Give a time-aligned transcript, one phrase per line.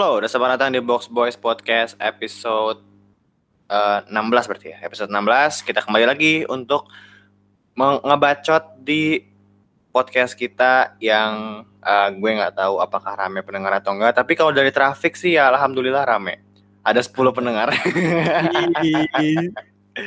[0.00, 2.80] Halo, udah selamat datang di Box Boys Podcast episode
[3.68, 4.80] eh, 16 berarti ya.
[4.80, 6.88] Episode 16 kita kembali lagi untuk
[7.76, 9.20] ngebacot di
[9.92, 14.16] podcast kita yang eh, gue nggak tahu apakah rame pendengar atau enggak.
[14.16, 16.40] Tapi kalau dari traffic sih ya alhamdulillah rame.
[16.80, 17.68] Ada 10 pendengar.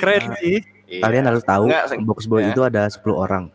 [0.02, 0.58] Keren sih.
[0.90, 1.05] Iya.
[1.05, 2.50] Kalian harus tahu Enggak, box boy ya.
[2.50, 3.46] itu ada 10 orang.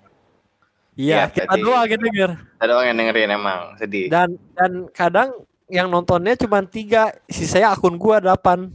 [0.95, 2.31] Iya, Iya, kita doang yang denger.
[2.63, 4.07] Ada orang yang dengerin emang sedih.
[4.07, 5.35] Dan dan kadang
[5.69, 8.73] yang nontonnya cuma tiga, sisanya akun gua delapan.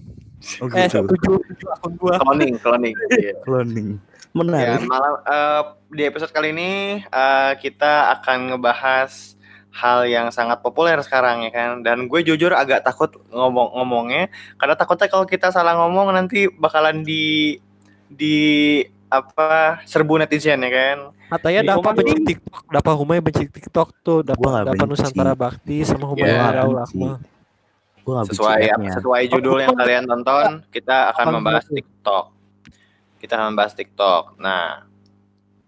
[0.60, 1.08] Oh Eh, gitu.
[1.08, 2.20] tujuh, tujuh akun gua.
[2.20, 2.96] Cloning, cloning.
[3.18, 3.34] Iya.
[3.42, 3.98] Cloning.
[3.98, 4.90] Ya, Menarik.
[4.90, 5.62] malam eh,
[5.94, 9.38] di episode kali ini eh, kita akan ngebahas
[9.74, 11.82] hal yang sangat populer sekarang ya kan.
[11.82, 17.58] Dan gue jujur agak takut ngomong-ngomongnya karena takutnya kalau kita salah ngomong nanti bakalan di
[18.06, 18.82] di
[19.14, 20.98] apa serbu netizen ya kan.
[21.38, 24.86] Katanya Iya, dapat benci TikTok, dapat Humay benci TikTok tuh, dapat dapat.
[24.90, 26.66] Nusantara Bakti sama Humay Iya.
[28.04, 28.62] Gua benci Sesuai
[29.00, 31.64] sesuai judul yang kalian tonton, kita akan membahas?
[31.70, 32.26] TikTok.
[33.22, 34.24] Kita akan membahas TikTok.
[34.42, 34.84] Nah,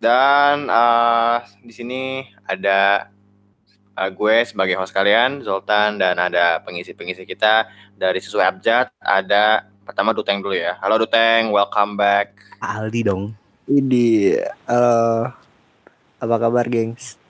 [0.02, 2.04] dan eh, di sini
[2.44, 3.10] ada
[3.96, 8.92] eh, gue sebagai host kalian, Zoltan, dan ada pengisi-pengisi kita dari sesuai abjad.
[9.00, 10.74] Ada pertama Duteng dulu ya.
[10.82, 12.34] Halo Duteng, welcome back.
[12.58, 13.38] Aldi dong.
[13.70, 15.30] Ini halo.
[16.18, 17.22] Apa kabar, gengs?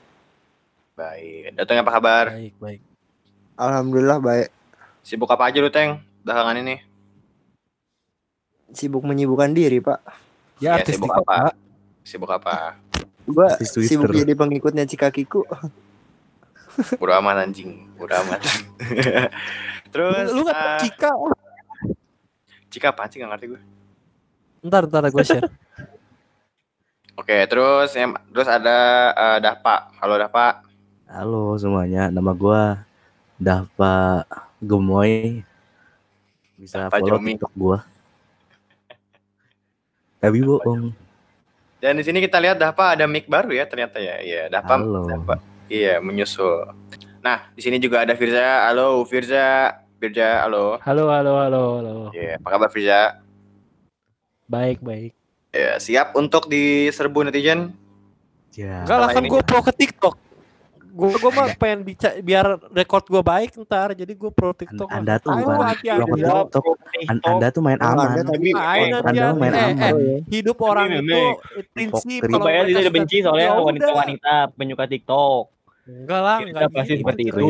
[0.95, 1.51] Baik.
[1.59, 2.25] Duteng apa kabar?
[2.31, 2.81] Baik, baik.
[3.59, 4.47] Alhamdulillah baik.
[5.03, 6.79] Sibuk apa aja Duteng belakangan ini?
[8.71, 9.99] Sibuk menyibukkan diri, Pak.
[10.63, 11.51] Ya, Ya, artis sibuk apa?
[11.51, 11.53] Pak.
[12.07, 12.79] Sibuk apa?
[13.27, 15.43] Gua sibuk jadi pengikutnya Cikakiku.
[16.99, 18.39] Bodo amat anjing, bodo amat.
[19.95, 21.11] Terus Lu nggak tahu eh, Cika?
[22.75, 23.61] Cika apaan sih gak ngerti gue.
[24.67, 25.47] Ntar, ntar gue share.
[27.23, 28.77] Oke, terus yang terus ada
[29.15, 29.95] eh, Dapa.
[30.03, 30.59] Halo Dapa.
[31.07, 32.83] Halo semuanya, nama gua
[33.39, 34.27] Dava
[34.59, 35.39] Gemoy.
[36.59, 37.39] Bisa Dava follow Jomi.
[37.39, 37.79] TikTok gua.
[40.19, 40.91] Tapi bohong.
[41.79, 44.19] Dan di sini kita lihat Dapa ada mic baru ya ternyata ya.
[44.19, 44.75] Iya, Dapa.
[44.75, 45.07] Halo.
[45.07, 45.39] Dapa.
[45.71, 46.75] Iya, menyusul.
[47.23, 48.67] Nah, di sini juga ada Firza.
[48.67, 49.84] Halo Firza.
[50.05, 50.77] Firza, halo.
[50.85, 51.95] Halo, halo, halo, halo.
[52.13, 53.25] Iya, apa kabar Firza?
[54.45, 55.17] Baik, baik.
[55.49, 57.73] Ya, siap untuk diserbu netizen?
[58.53, 58.85] Ya.
[58.85, 60.13] Enggak lah kan gue pro ke TikTok.
[60.95, 64.85] Gue gue mah pengen bica biar record gue baik ntar jadi gue pro TikTok.
[64.85, 65.01] lah.
[65.01, 65.97] Anda tuh Ayo, bukan hati-hati.
[65.97, 66.75] pro ke TikTok.
[67.09, 68.05] An- Anda tuh main aman.
[68.05, 69.39] Anda tadi Main Anda hati-hati.
[69.41, 69.93] main Eh, aman.
[69.97, 71.21] eh, hidup orang Ini, itu
[71.73, 75.43] prinsip kalau mereka tidak benci soalnya Ya wanita-wanita penyuka TikTok.
[75.85, 77.01] Enggak lah, enggak pasti gitu.
[77.05, 77.49] seperti itu.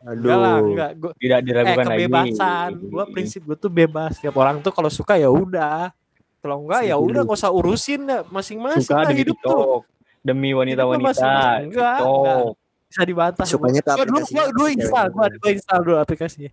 [0.00, 0.68] Enggak lah, Aduh.
[0.72, 0.90] enggak.
[0.96, 1.98] Gua, Tidak eh diragukan lagi.
[2.00, 2.70] kebebasan.
[2.88, 4.10] Gua prinsip gue tuh bebas.
[4.16, 5.92] Setiap orang tuh kalau suka ya udah.
[6.40, 8.24] Kalau enggak ya udah nggak usah urusin ya.
[8.32, 9.52] masing-masing suka lah demi hidup tuh.
[9.52, 9.80] TikTok.
[10.22, 11.32] Demi wanita-wanita.
[11.68, 12.46] Enggak, TikTok.
[12.88, 13.44] Bisa dibantah.
[13.44, 14.76] Sukanya dulu aplikasi gua, gua cewek.
[14.80, 16.50] install, gua, gua install dulu aplikasinya.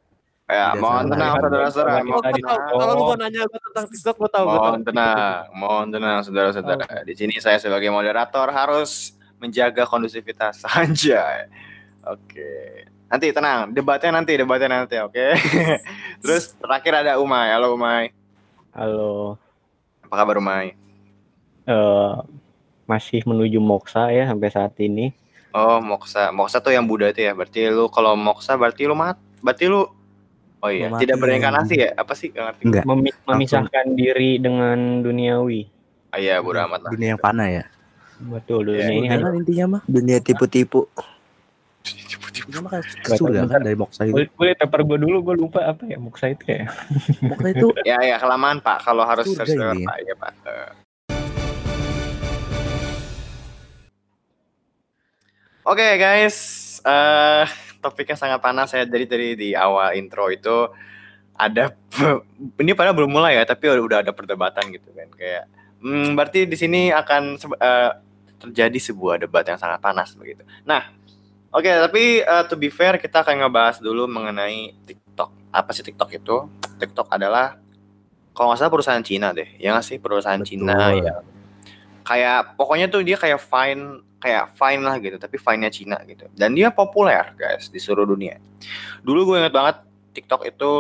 [0.50, 1.92] Ya, Tidak mohon tenang saudara-saudara.
[2.66, 4.46] Kalau lu mau nanya gua tentang TikTok, gua tahu.
[4.52, 7.08] Mohon tenang, mohon tenang saudara-saudara.
[7.08, 11.48] Di sini saya sebagai moderator harus menjaga kondusivitas saja.
[12.06, 12.86] Oke.
[13.10, 15.34] Nanti tenang, debatnya nanti, debatnya nanti, oke.
[16.22, 17.50] Terus terakhir ada Umay.
[17.50, 18.14] Halo Umay.
[18.70, 19.42] Halo.
[20.06, 20.78] Apa kabar Umay?
[21.66, 22.14] Eh,
[22.86, 25.10] masih menuju moksa ya sampai saat ini.
[25.50, 26.30] Oh, moksa.
[26.30, 27.34] Moksa tuh yang Buddha itu ya.
[27.34, 29.18] Berarti lu kalau moksa berarti lu mat.
[29.42, 29.90] Berarti lu
[30.60, 31.90] Oh iya, Mau mati tidak berinkarnasi ya?
[31.96, 32.36] Apa sih?
[32.36, 32.64] Gak ngerti.
[32.68, 32.84] Enggak.
[32.84, 35.72] Memi- memisahkan diri dengan duniawi.
[36.12, 36.92] Ah, iya, bodo amat lah.
[36.92, 37.64] Dunia yang fana ya.
[38.20, 39.82] Betul, Ya, dunia ini Surga hanya kan intinya mah.
[39.88, 40.82] Dunia tipu-tipu.
[42.40, 44.12] Intinya mah kan ke surga kan dari moksa itu.
[44.12, 46.68] boleh, boleh tepar gue dulu, gue lupa apa ya moksa itu ya.
[47.24, 48.84] Moksa itu Ya, ya, kelamaan Pak.
[48.84, 49.88] Kalau harus Surga search ini.
[49.88, 50.32] Pak, ya Pak.
[55.70, 56.38] Oke guys,
[56.82, 57.46] eh
[57.80, 58.84] topiknya sangat panas ya.
[58.84, 60.68] Jadi dari di awal intro itu
[61.40, 61.72] ada
[62.62, 65.08] ini pada belum mulai ya, tapi udah, ada perdebatan gitu kan.
[65.16, 65.46] Kayak,
[65.80, 67.92] hmm, berarti di sini akan eh,
[68.40, 70.42] terjadi sebuah debat yang sangat panas begitu.
[70.64, 70.88] Nah,
[71.52, 75.30] oke, tapi eh, to be fair kita akan ngebahas dulu mengenai TikTok.
[75.52, 76.48] Apa sih TikTok itu?
[76.80, 77.60] TikTok adalah
[78.32, 80.50] kalau nggak salah perusahaan Cina deh, ya nggak sih perusahaan Betul.
[80.56, 81.16] Cina ya.
[82.08, 86.28] Kayak pokoknya tuh dia kayak fine kayak fine lah gitu, tapi fine-nya Cina gitu.
[86.36, 88.40] Dan dia populer guys di seluruh dunia.
[89.04, 89.84] Dulu gue inget banget
[90.16, 90.72] TikTok itu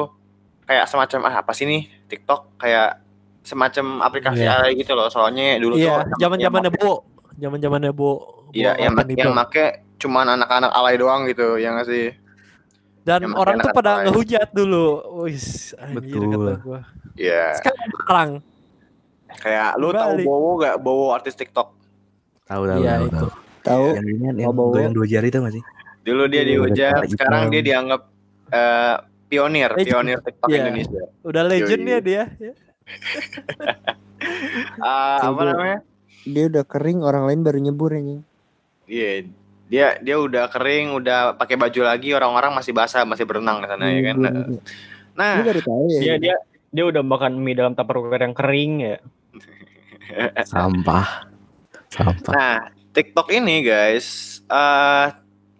[0.64, 3.00] kayak semacam ah apa sih nih TikTok kayak
[3.40, 4.60] semacam aplikasi Iya.
[4.60, 5.08] alay gitu loh.
[5.08, 6.72] Soalnya dulu Iya, tuh zaman-zamannya
[7.40, 7.42] Bo.
[7.42, 8.12] Zaman-zamannya Bo.
[8.52, 9.66] Iya, Bo yang open yang make
[9.96, 12.12] cuman anak-anak alay doang gitu, ya nggak sih?
[13.02, 14.12] Dan yang orang tuh pada lain.
[14.12, 14.86] ngehujat dulu.
[15.24, 16.30] Wis, anjir Betul.
[16.30, 16.80] kata gua.
[17.16, 17.56] Iya.
[17.56, 18.44] Sekarang
[19.30, 20.14] Kayak lu tahu.
[20.22, 20.76] Bowo gak?
[20.78, 21.72] Bowo artis TikTok.
[22.44, 23.06] tahu tahu Iya, tahu.
[23.06, 23.16] itu.
[23.16, 23.30] tahu.
[23.62, 23.86] Tahu?
[23.94, 24.72] Yang ini yang bawa.
[24.74, 25.64] goyang dua jari tau gak sih?
[26.02, 27.54] Dulu dia Iya, dihujat, sekarang gitu.
[27.54, 28.02] dia dianggap
[28.50, 28.96] eh,
[29.30, 29.86] pionir, Legend.
[29.86, 30.58] pionir TikTok Iya.
[30.60, 31.02] Indonesia.
[31.22, 32.24] Udah legend ya dia.
[32.36, 32.54] Ya.
[34.80, 35.80] Ah, apa namanya?
[36.28, 38.20] Dia udah kering, orang lain baru nyebur ini.
[38.90, 39.30] Iya,
[39.70, 43.86] dia dia udah kering, udah pakai baju lagi, orang-orang masih basah, masih berenang di sana
[43.94, 44.16] ya kan.
[44.18, 44.60] Gue
[45.20, 46.00] Nah, baru tahu ya.
[46.00, 46.36] Dia dia
[46.72, 48.98] dia udah makan mie dalam tupperware yang kering ya.
[50.50, 51.28] Sampah.
[51.90, 52.34] Sampah.
[52.34, 52.56] nah
[52.96, 55.08] TikTok ini guys, eh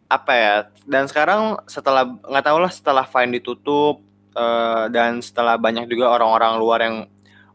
[0.10, 0.56] apa ya?
[0.90, 4.02] Dan sekarang setelah nggak tahu lah setelah Vine ditutup
[4.34, 6.98] eh, dan setelah banyak juga orang-orang luar yang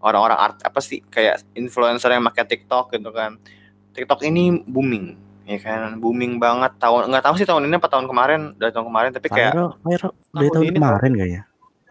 [0.05, 3.41] orang-orang art apa sih kayak influencer yang pakai TikTok gitu kan.
[3.91, 5.97] TikTok ini booming, ya kan?
[5.97, 9.29] Booming banget tahun nggak tahu sih tahun ini apa tahun kemarin, dari tahun kemarin tapi
[9.29, 11.43] kayak Viral, viral dari Tahun tahun ini kemarin kayaknya.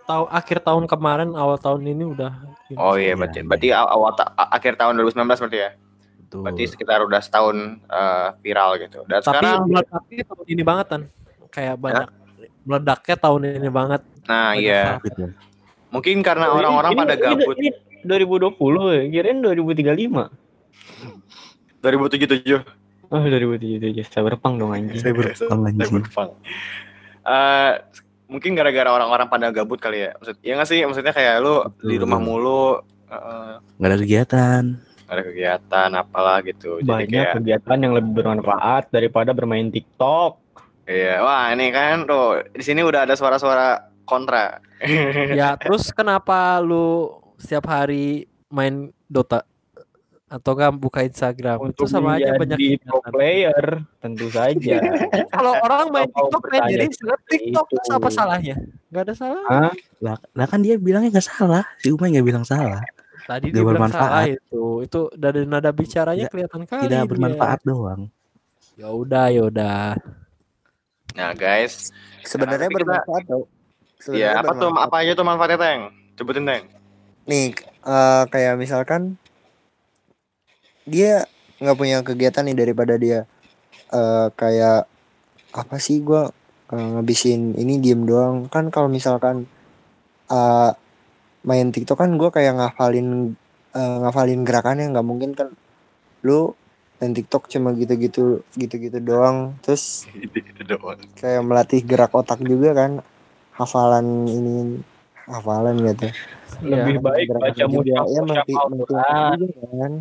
[0.04, 2.32] Tahu akhir tahun kemarin, awal tahun ini udah.
[2.76, 3.48] Oh iya, berarti, iya.
[3.48, 5.72] berarti aw- awal ta- akhir tahun 2019 berarti ya.
[6.20, 6.40] Betul.
[6.44, 9.00] Berarti sekitar udah setahun eh, viral gitu.
[9.08, 11.02] Dan Tapi sekarang, meledaknya tahun ini banget kan.
[11.48, 12.08] Kayak banyak
[12.64, 14.02] meledaknya tahun ini banget.
[14.24, 15.00] nah iya.
[15.00, 15.32] Gitu.
[15.88, 17.56] mungkin karena Oh, orang-orang pada ini- gabut.
[17.56, 17.70] Ini,
[18.04, 18.56] 2020
[18.92, 20.30] ya, kirain 2035.
[21.82, 22.64] 2077.
[23.12, 24.10] Oh, 2077.
[24.10, 24.98] Cyberpunk dong anjing.
[24.98, 25.86] Saya berpang anjing.
[25.86, 26.32] Cyberpunk.
[27.24, 27.72] Eh,
[28.28, 30.12] mungkin gara-gara orang-orang pada gabut kali ya.
[30.18, 30.80] Maksud, ya nggak sih?
[30.84, 32.04] Maksudnya kayak lu di Betul.
[32.08, 32.66] rumah mulu,
[33.08, 34.64] eh, Nggak ada kegiatan.
[35.04, 36.80] nggak ada kegiatan apalah gitu.
[36.80, 40.40] Jadi Banyak kayak, kegiatan yang lebih bermanfaat daripada bermain TikTok.
[40.84, 44.60] iya, wah ini kan tuh di sini udah ada suara-suara kontra.
[45.32, 49.46] ya terus kenapa lu setiap hari main Dota
[50.26, 54.82] atau enggak buka Instagram itu Untuk sama aja banyak pro player, tentu saja.
[55.36, 57.90] Kalau orang main TikTok main jadi seperti TikTok itu.
[57.94, 58.56] apa salahnya?
[58.90, 59.46] Gak ada salah.
[59.46, 59.72] Hah?
[60.02, 61.62] Lah, lah kan dia bilangnya nggak salah.
[61.78, 62.82] Si Umay nggak bilang salah.
[63.24, 64.02] Tadi Nggak dia bilang bermanfaat.
[64.04, 64.64] salah itu.
[64.82, 66.82] Itu dari nada bicaranya Tidak- kelihatan kali.
[66.84, 67.10] Tidak dia.
[67.10, 68.02] bermanfaat doang.
[68.74, 69.82] Ya udah, ya udah.
[71.14, 71.94] Nah guys,
[72.24, 73.44] Sebenarnya Tapi kita- bermanfaat tau.
[74.10, 74.88] ya apa tuh bermanfaat.
[74.90, 75.82] apa aja tuh manfaatnya Teng?
[76.18, 76.64] Sebutin Teng.
[77.30, 77.56] Nih,
[77.88, 79.16] eh, kayak misalkan
[80.84, 81.24] dia
[81.64, 83.24] nggak punya kegiatan nih daripada dia
[83.94, 84.84] eh kayak
[85.56, 86.34] apa sih gua
[86.74, 88.52] eh, ngabisin ini diem doang.
[88.52, 89.48] Kan kalau misalkan
[90.32, 90.72] eh
[91.48, 93.38] main TikTok kan gua kayak ngafalin
[93.76, 95.50] eh, ngafalin gerakannya nggak mungkin kan.
[96.28, 96.52] Lu
[97.00, 99.56] main TikTok cuma gitu-gitu gitu-gitu doang.
[99.64, 101.00] Terus Gitu doang.
[101.20, 102.92] kayak melatih gerak otak juga kan
[103.56, 104.56] hafalan ini
[105.30, 106.08] hafalan gitu
[106.60, 107.68] Lebih baik baca otak juga.
[107.72, 108.78] mushaf ya melatih Al-Quran.
[108.78, 109.94] otak juga kan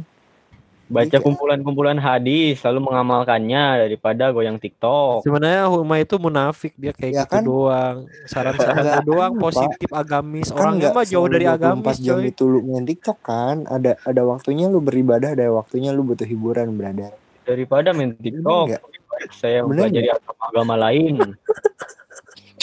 [0.93, 1.25] Baca Iya.
[1.25, 5.25] kumpulan-kumpulan hadis lalu mengamalkannya daripada goyang TikTok.
[5.25, 7.43] Sebenarnya Huma itu munafik dia kayak Ya gitu kan?
[7.43, 7.97] doang.
[8.27, 9.41] Saran-sarannya Enggak, doang Pak.
[9.43, 10.47] positif agamis.
[10.47, 12.29] kan Orangnya nggak mah jauh dari 24 agamis, jam coy.
[12.29, 16.69] itu lu main TikTok kan ada ada waktunya lu beribadah ada waktunya lu butuh hiburan
[16.71, 21.15] brother Daripada main TikTok, lebih baik saya Bener mempelajari agama-agama lain.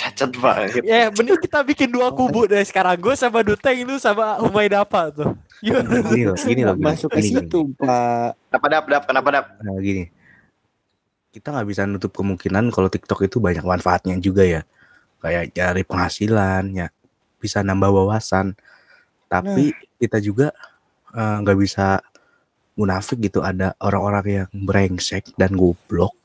[0.10, 0.82] Cacat banget.
[0.82, 2.98] Ya, mending kita bikin dua kubu deh sekarang.
[2.98, 5.38] Gue sama Duteng lu sama Humay Dapa tuh.
[5.62, 6.02] Gimana?
[6.10, 6.76] Gini loh, gini loh.
[6.80, 9.04] masuk ke situ pak Kenapa dap dap?
[9.06, 9.46] Kenapa dap?
[9.62, 10.10] Nah, gini.
[11.30, 14.62] Kita nggak bisa nutup kemungkinan kalau TikTok itu banyak manfaatnya juga ya.
[15.22, 16.88] Kayak cari penghasilan, ya
[17.38, 18.58] bisa nambah wawasan.
[19.30, 20.50] Tapi kita juga
[21.14, 22.02] eh, nggak bisa
[22.74, 23.46] munafik gitu.
[23.46, 26.16] Ada orang-orang yang brengsek dan goblok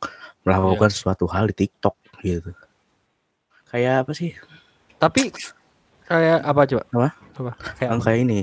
[0.46, 2.54] melakukan suatu hal di TikTok gitu.
[3.74, 4.30] Kayak apa sih?
[5.02, 5.34] Tapi
[6.06, 6.82] kayak apa coba?
[6.94, 7.08] Apa?
[7.42, 7.52] Apa?
[7.74, 8.40] Kayak Yang kayak ini.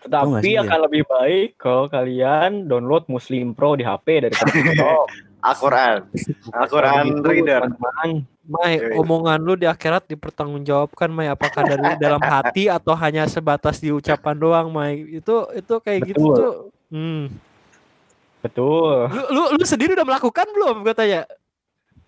[0.00, 5.04] Tapi akan lebih baik kalau kalian download Muslim Pro di HP TikTok.
[5.52, 6.08] Al-Quran.
[6.56, 7.60] Al-Quran reader.
[7.68, 8.24] teman-teman.
[8.50, 11.28] Mai, omongan lu di akhirat dipertanggungjawabkan, Mai.
[11.28, 15.20] Apakah dari dalam hati atau hanya sebatas di ucapan doang, Mai?
[15.20, 16.36] Itu itu kayak gitu Betul.
[16.40, 16.54] tuh.
[16.88, 17.28] Hmm.
[18.40, 19.12] Betul.
[19.12, 20.88] Lu, lu lu sendiri udah melakukan belum?
[20.88, 21.28] Gue tanya.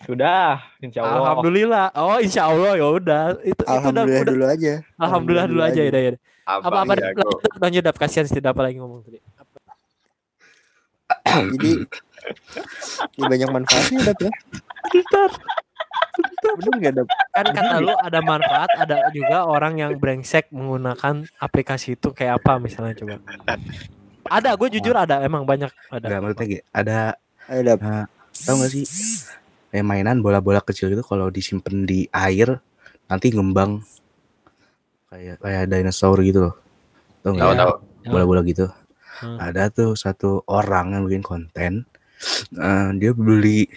[0.03, 1.19] Sudah, insya Allah.
[1.23, 1.87] Alhamdulillah.
[1.95, 3.23] Oh, insya Allah ya udah.
[3.41, 6.11] Itu itu udah, alhamdulillah udah- dulu aja Alhamdulillah dulu aja ya, udah, ya.
[6.11, 6.21] udah.
[6.43, 7.23] Apa Abang apa jago.
[7.23, 9.19] lanjut, lanjut dap kasihan sih apa lagi ngomong tadi.
[11.55, 11.71] jadi
[13.15, 14.31] ya banyak manfaatnya dap ya
[16.59, 21.95] bener nggak dap Kan kata lu ada manfaat, ada juga orang yang brengsek menggunakan aplikasi
[21.95, 23.17] itu kayak apa misalnya coba.
[24.29, 26.05] Ada, gue jujur ada, emang banyak ada.
[26.05, 26.63] Enggak maksudnya gitu.
[26.71, 26.97] Ada
[27.49, 27.81] ayo dap
[28.33, 28.85] tahu nggak sih
[29.73, 32.61] kayak mainan bola-bola kecil gitu kalau disimpan di air
[33.09, 33.81] nanti ngembang.
[35.09, 36.55] Kayak kayak dinosaur gitu loh.
[37.25, 37.57] Tahu nggak?
[37.57, 37.73] Tahu
[38.13, 38.69] bola-bola gitu.
[39.23, 39.39] Hmm.
[39.39, 41.73] ada tuh satu orang yang bikin konten.
[42.53, 43.71] Eh, dia beli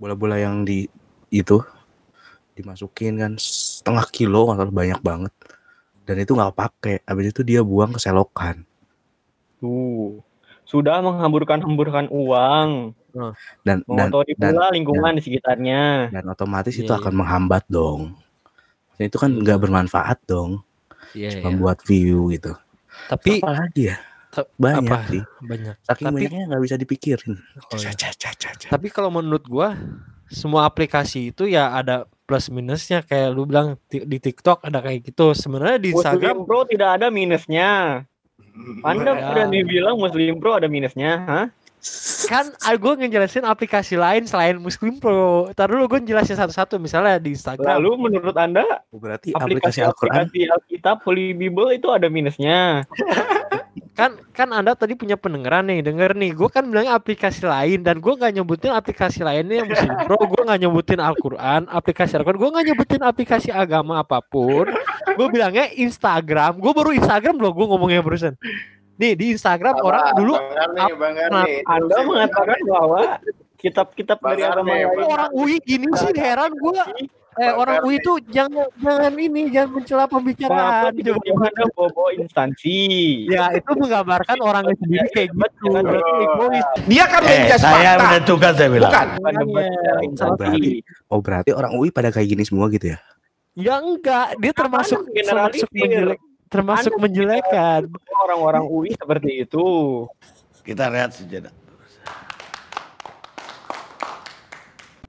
[0.00, 0.88] bola-bola yang di
[1.28, 1.60] itu
[2.56, 5.32] dimasukin kan setengah kilo atau banyak banget.
[6.08, 6.96] Dan itu nggak pakai.
[7.04, 8.64] Habis itu dia buang ke selokan.
[9.60, 10.24] Tuh.
[10.64, 12.96] Sudah menghamburkan-hamburkan uang.
[13.14, 16.10] Dan dan Mengotori dan, pula lingkungan di sekitarnya.
[16.10, 18.18] dan otomatis itu Iya, akan menghambat dong
[18.94, 20.62] Dan itu kan nggak bermanfaat dong.
[21.14, 21.58] Iya, Cuma iya.
[21.58, 22.54] buat view gitu.
[23.10, 23.96] Tapi Apa lagi ya?
[24.54, 24.98] Banyak apa?
[25.10, 25.22] sih.
[25.42, 25.74] banyak.
[25.82, 27.34] Saking Tapi banyaknya nggak bisa dipikirin.
[27.70, 27.90] Oh, iya.
[27.90, 28.50] Ca.
[28.70, 29.74] Tapi kalau menurut gua
[30.26, 35.34] semua aplikasi itu ya ada plus minusnya kayak lu bilang di TikTok ada kayak gitu.
[35.34, 37.70] Sebenarnya di Muslim Instagram Pro tidak ada minusnya.
[38.86, 39.26] Anda Ya.
[39.34, 41.46] berani bilang Muslim Pro ada minusnya, hah?
[42.32, 42.48] Kan
[42.80, 45.52] gue ngejelasin aplikasi lain selain Muslim Pro.
[45.52, 47.80] Ntar dulu gue jelasin satu-satu misalnya di Instagram.
[47.80, 52.82] Lalu menurut Anda Oh, Berarti aplikasi aplikasi Al-Quran aplikasi Alkitab Holy Bible itu ada minusnya.
[53.98, 56.30] kan kan Anda tadi punya pendengaran nih, denger nih.
[56.34, 60.18] Gue kan bilangnya aplikasi lain dan gue nggak nyebutin aplikasi lainnya yang Muslim Pro.
[60.24, 62.38] Gue nggak nyebutin Al-Quran, aplikasi Al-Quran.
[62.40, 64.66] Gue nggak nyebutin aplikasi agama apa pun.
[65.14, 66.58] Gue bilangnya Instagram.
[66.58, 67.52] Gue baru Instagram loh.
[67.54, 68.34] Gue ngomongnya barusan.
[68.94, 71.54] Nih di Instagram orang dulu Bang Garni, Bang Garni.
[71.66, 73.00] Anda mengatakan bahwa
[73.56, 76.82] kitab-kitab dari agama nih, lain orang UI gini sih heran gue.
[77.34, 80.94] Eh orang UI itu jangan jangan ini jangan mencela pembicaraan.
[80.94, 82.78] tiba-tiba Anda bawa instansi?
[83.26, 85.66] Ya itu menggambarkan orangnya sendiri kayak gitu.
[85.66, 86.66] Jangan Berarti egois.
[86.86, 88.02] Dia kan Eh, saya fakta.
[88.06, 88.92] menentukan saya bilang.
[88.94, 89.06] Bukan.
[90.06, 90.38] Instansi.
[90.38, 90.70] berarti.
[91.10, 92.98] Oh berarti orang UI pada kayak gini semua gitu ya?
[93.54, 96.18] Ya enggak, dia termasuk termasuk menjelek
[96.54, 97.80] termasuk Anda menjelekan.
[98.22, 99.66] Orang-orang UI seperti itu.
[100.62, 101.50] Kita lihat sejenak.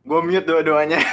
[0.02, 1.02] Gue mute dua-duanya.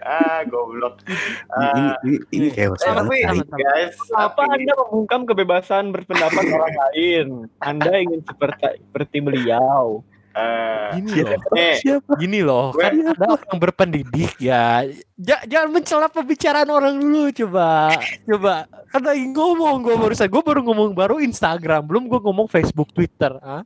[0.00, 1.00] ah, goblok.
[1.04, 2.80] Ini ini, ini, ini kayak Eh.
[2.80, 3.44] Sama-sama.
[3.56, 7.26] guys, Apa tapi- Anda membungkam kebebasan berpendapat orang lain?
[7.60, 10.04] Anda ingin seperti seperti beliau.
[10.34, 11.40] Eh, Gini loh.
[11.78, 12.10] Siapa?
[12.18, 14.82] Gini loh, Gue- kan ada orang berpendidik ya.
[15.14, 17.94] Ja- jangan mencela pembicaraan orang dulu coba.
[18.26, 18.54] Coba.
[18.90, 20.28] Kan lagi ngomong gue barusan.
[20.28, 23.34] Gue baru ngomong baru Instagram, belum gue ngomong Facebook, Twitter.
[23.40, 23.62] Ah.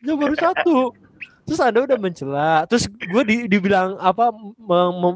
[0.00, 0.94] Gue baru satu.
[1.46, 2.66] Terus Anda udah mencela.
[2.66, 4.34] Terus gue di, dibilang apa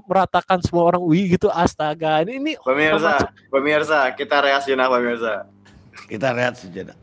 [0.06, 1.50] meratakan semua orang UI gitu.
[1.50, 2.22] Astaga.
[2.22, 5.50] Ini ini pemirsa, pemirsa, kita reaksi jenak pemirsa.
[6.06, 6.99] Kita lihat sejenak.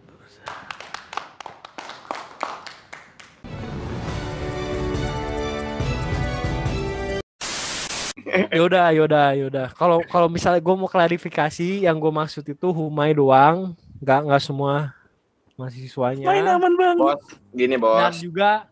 [8.50, 13.72] Yaudah yaudah yaudah kalau kalau misalnya gue mau klarifikasi yang gue maksud itu humai doang
[13.98, 14.91] nggak nggak semua
[15.53, 16.98] mahasiswanya Main aman banget.
[16.98, 18.15] Bos, gini dan bos.
[18.17, 18.69] juga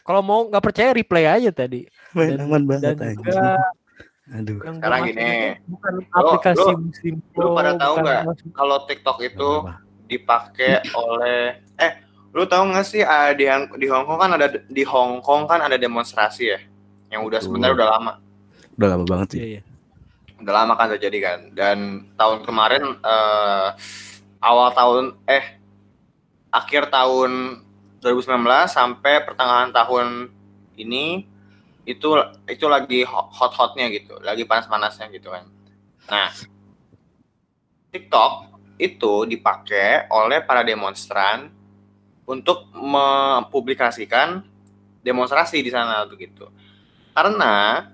[0.00, 3.56] kalau mau nggak percaya replay aja tadi Main dan- aman dan banget juga.
[4.32, 4.64] Aduh.
[4.64, 5.30] yang Sekarang gini,
[5.68, 8.22] bukan aplikasi lu- Muslim lu Pro, pada tahu nggak?
[8.50, 9.50] Kalau TikTok itu
[10.06, 11.40] dipakai oleh
[11.76, 11.92] eh
[12.30, 15.44] lu tahu nggak sih ah, di Hong- di Hong Kong kan ada di Hong Kong
[15.44, 16.58] kan ada demonstrasi ya
[17.10, 18.12] yang udah sebenarnya udah lama
[18.76, 19.40] Udah lama banget sih.
[19.40, 19.62] Iya, iya.
[20.42, 21.78] udah lama kan terjadi kan dan
[22.18, 23.68] tahun kemarin eh,
[24.42, 25.62] awal tahun eh
[26.50, 27.62] akhir tahun
[28.02, 30.34] 2019 sampai pertengahan tahun
[30.74, 31.30] ini
[31.86, 32.10] itu
[32.50, 35.46] itu lagi hot hotnya gitu lagi panas panasnya gitu kan
[36.10, 36.34] nah
[37.94, 38.50] TikTok
[38.82, 41.54] itu dipakai oleh para demonstran
[42.26, 44.42] untuk mempublikasikan
[45.06, 46.50] demonstrasi di sana tuh gitu
[47.14, 47.86] karena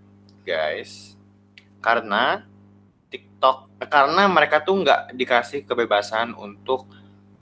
[0.49, 1.15] guys
[1.85, 2.49] karena
[3.13, 6.89] TikTok karena mereka tuh nggak dikasih kebebasan untuk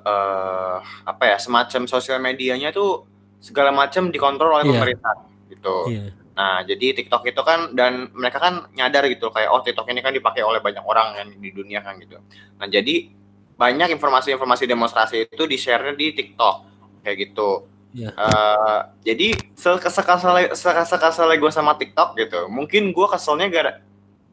[0.03, 3.07] eh apa ya semacam sosial medianya tuh
[3.43, 4.73] segala macam dikontrol oleh Iya.
[4.75, 5.15] pemerintah
[5.51, 5.77] gitu.
[5.91, 6.05] Iya.
[6.37, 10.13] Nah jadi TikTok itu kan dan mereka kan nyadar gitu kayak oh TikTok ini kan
[10.15, 12.19] dipakai oleh banyak orang kan di dunia kan gitu.
[12.59, 13.11] Nah jadi
[13.57, 16.57] banyak informasi-informasi demonstrasi itu di share di TikTok
[17.03, 17.65] kayak gitu.
[17.97, 18.11] Iya.
[18.13, 22.45] Eh, jadi sekesal sekesal gue sama TikTok gitu.
[22.53, 23.73] Mungkin gue keselnya gara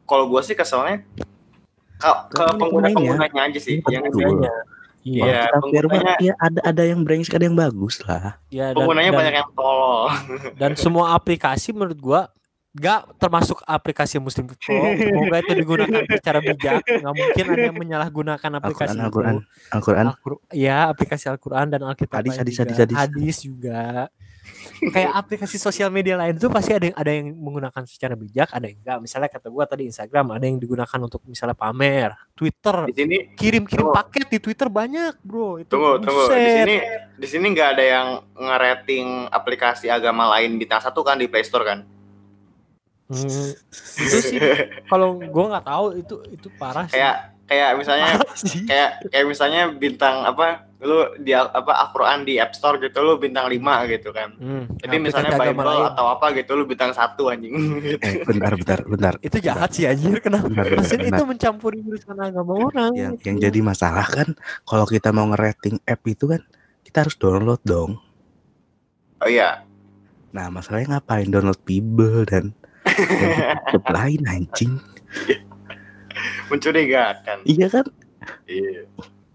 [0.04, 1.00] kalau gue sih keselnya
[1.96, 2.96] ke, ke pengguna pemainnya.
[3.16, 3.80] penggunanya aja sih.
[3.80, 4.52] Ini Yang ngerjainnya.
[5.04, 5.24] Iya.
[5.28, 8.40] Iya, penggunanya ya ada ada yang brengsek ada yang bagus lah.
[8.48, 10.08] Ya, dan, penggunanya dan- banyak yang tolol.
[10.60, 12.20] dan semua aplikasi menurut gua
[12.74, 14.58] nggak termasuk aplikasi Muslim Pro.
[14.98, 16.82] Semoga itu digunakan secara bijak.
[16.82, 19.06] Nggak mungkin ada yang menyalahgunakan aplikasi Al-Quran, itu.
[19.06, 19.36] Al-Quran,
[19.70, 20.04] Al-Quran.
[20.10, 22.62] Al-Qur- ya aplikasi Al-Quran dan Alkitab Hadis, hadis, juga.
[22.66, 22.96] hadis, hadis.
[22.98, 23.80] Hadis juga
[24.92, 28.68] kayak aplikasi sosial media lain tuh pasti ada yang ada yang menggunakan secara bijak ada
[28.68, 32.92] yang enggak misalnya kata gua tadi Instagram ada yang digunakan untuk misalnya pamer Twitter Di
[32.92, 33.96] sini kirim-kirim Tunggu.
[33.96, 36.60] paket di Twitter banyak bro itu tunggu tunggu di buset.
[36.60, 36.76] sini
[37.16, 41.64] di sini nggak ada yang ngerating aplikasi agama lain bintang satu kan di Play Store
[41.64, 41.80] kan.
[43.04, 43.52] Hmm,
[44.00, 44.38] itu sih
[44.88, 48.06] kalau gua nggak tahu itu itu parah sih Kayak kayak misalnya
[48.64, 53.48] kayak kayak misalnya bintang apa lu di apa Al-Quran di App Store gitu lu bintang
[53.48, 54.36] 5 gitu kan.
[54.36, 55.84] Hmm, Tapi aplikasi misalnya Bible lain.
[55.96, 57.52] atau apa gitu lu bintang satu anjing.
[58.04, 59.14] Eh, bentar, bentar, bentar.
[59.24, 60.84] itu jahat sih anjir kenapa benar.
[60.84, 64.28] itu mencampuri urusan agama orang Yang yang jadi masalah kan
[64.68, 66.44] kalau kita mau ngerating app itu kan
[66.84, 67.96] kita harus download dong.
[69.24, 69.64] Oh iya.
[70.36, 72.52] Nah, masalahnya ngapain download Bible dan
[72.84, 74.72] app lain anjing.
[76.48, 77.42] Mencurigakan.
[77.44, 77.86] Iya kan?
[78.46, 78.86] Iya.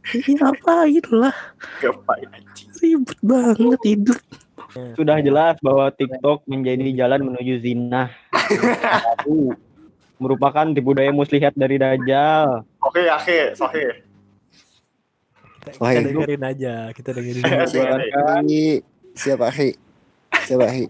[0.10, 1.36] Iya ngapain lah.
[1.82, 2.68] Ngapain anjing?
[2.80, 4.20] Ribet banget hidup.
[4.94, 8.14] Sudah jelas bahwa TikTok menjadi jalan menuju zina.
[10.20, 12.68] Merupakan tipu daya muslihat dari Dajjal.
[12.84, 13.84] Oke, oke, oke.
[15.60, 17.80] Kita, Wah, kita itu- dengerin aja, kita dengerin Iya, aja.
[18.44, 18.76] iya.
[19.16, 19.70] Siapa Ahi?
[20.44, 20.86] Siapa Ahi?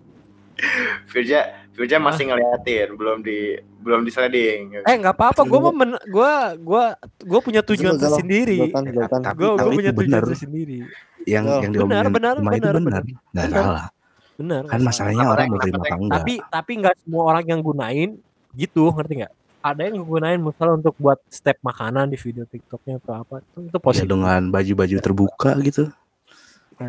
[1.07, 1.45] Firja,
[1.79, 4.83] Firja masih ngeliatin, belum di belum di sliding.
[4.83, 6.83] Eh nggak apa-apa, gue mau men, gue gue
[7.23, 8.67] gue punya tujuan tersendiri.
[8.67, 10.83] Gue tapi punya tujuan tersendiri.
[11.23, 13.03] Yang Oh, yang benar, benar, benar, benar.
[13.31, 13.47] Nggak Benar.
[13.63, 13.87] salah.
[14.35, 14.61] Benar.
[14.67, 16.19] Kan masalahnya orang mau terima apa enggak.
[16.19, 18.09] Tapi tapi nggak semua orang yang gunain
[18.51, 19.33] gitu, ngerti nggak?
[19.59, 23.75] Ada yang gunain misalnya untuk buat step makanan di video TikToknya atau apa itu, itu
[23.75, 24.07] Ya positif.
[24.07, 25.83] dengan baju-baju terbuka gitu.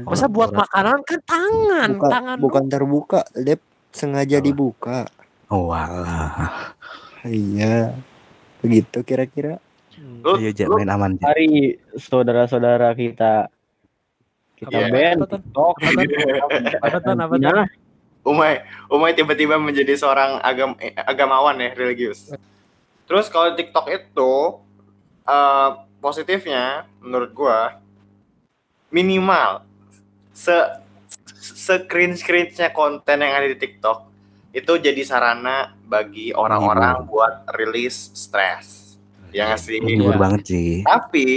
[0.02, 2.36] Masa buat makanan kan tangan, Bukan, tangan.
[2.42, 3.69] bukan terbuka, Dep.
[3.90, 4.46] Sengaja Apa?
[4.46, 4.98] dibuka.
[5.50, 6.74] Oh walah.
[7.26, 7.94] Iya.
[8.62, 9.58] Begitu kira-kira.
[10.00, 11.12] Lu, Ayo aja lu main aman.
[11.18, 11.32] Ja.
[11.32, 13.50] Mari saudara-saudara kita
[14.56, 14.88] kita Iya.
[14.92, 15.40] ban Apa, Tan?
[15.40, 15.74] TikTok.
[16.80, 16.98] Apa?
[17.00, 17.34] Apa?
[17.40, 17.66] Nah,
[18.20, 18.60] Umay,
[18.92, 22.28] Umay tiba-tiba menjadi seorang agam eh, agamawan ya, religius.
[23.08, 24.32] Terus kalau TikTok itu
[25.24, 25.70] eh,
[26.04, 27.80] positifnya menurut gua
[28.92, 29.64] minimal
[30.32, 30.52] se
[31.86, 34.10] cringe cringe-nya konten yang ada di TikTok
[34.50, 38.98] itu jadi sarana bagi orang-orang buat rilis stres.
[39.30, 39.78] Ya nggak sih?
[39.78, 40.18] Iya.
[40.18, 40.82] banget sih.
[40.82, 41.28] Tapi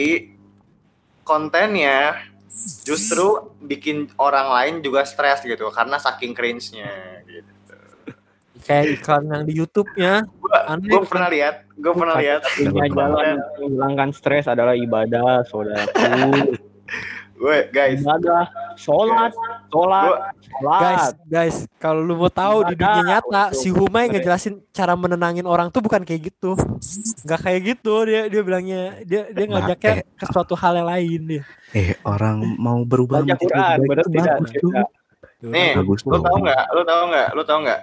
[1.21, 2.25] kontennya
[2.85, 7.53] justru bikin orang lain juga stres gitu karena saking cringe-nya gitu.
[8.63, 10.13] Kayak iklan yang di YouTube-nya.
[10.39, 10.79] Gua kan?
[11.05, 12.41] pernah lihat, gua pernah lihat.
[12.57, 16.55] jalan menghilangkan stres adalah ibadah, saudaraku.
[17.43, 18.47] Gue guys, Ibadah,
[18.79, 19.35] sholat,
[19.67, 20.79] sholat, Gua- sholat.
[20.79, 25.67] Guys, guys, kalau lu mau tahu di dunia nyata, si Humay ngejelasin cara menenangin orang
[25.67, 26.55] tuh bukan kayak gitu.
[27.27, 31.43] Nggak kayak gitu dia dia bilangnya dia dia ngajaknya ke suatu hal yang lain dia.
[31.75, 34.23] Eh orang mau berubah menjadi Quran, lebih baik bener itu tidak?
[34.23, 34.71] bagus tuh.
[34.71, 34.87] Tidak.
[35.43, 36.63] nih, Bagus lu tahu nggak?
[36.71, 37.27] Lu tahu nggak?
[37.35, 37.81] Lu tahu nggak?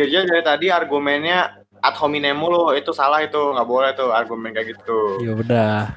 [0.00, 1.38] Dirja dari tadi argumennya
[1.76, 5.20] ad hominem mulu, itu salah itu, nggak boleh tuh argumen kayak gitu.
[5.20, 5.92] Ya udah.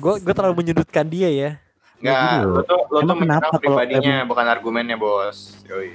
[0.00, 1.61] Gue gue terlalu menyudutkan dia ya.
[2.02, 2.64] Nggak, gitu lu loh.
[2.64, 5.38] tuh lu tuh Emang kenapa kalau pribadinya, bukan argumennya, bos.
[5.64, 5.90] Yoi.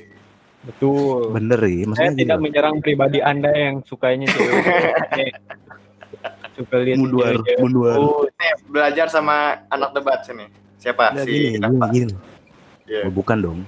[0.63, 1.21] Betul.
[1.31, 2.43] Bener ya, Saya maksudnya gini tidak loh.
[2.43, 4.63] menyerang pribadi Anda yang sukanya cewek.
[6.55, 7.59] Suka lihat Munduar, cewek-cewek.
[7.59, 7.97] munduar.
[7.97, 9.35] Oh, Nih, belajar sama
[9.67, 10.47] anak debat sini.
[10.77, 11.11] Siapa?
[11.11, 11.57] Nggak, si gini,
[11.91, 12.13] gini.
[12.85, 13.01] Iya.
[13.03, 13.59] Oh, bukan dong.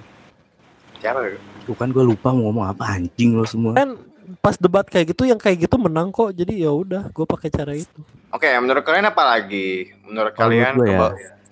[0.98, 1.20] Siapa?
[1.66, 3.76] Bukan gue lupa mau ngomong apa anjing lo semua.
[3.76, 3.96] Kan
[4.38, 6.32] pas debat kayak gitu yang kayak gitu menang kok.
[6.32, 8.00] Jadi ya udah, gue pakai cara itu.
[8.30, 9.92] Oke, menurut kalian apa lagi?
[10.04, 11.00] Menurut Kalau kalian menurut gua ya,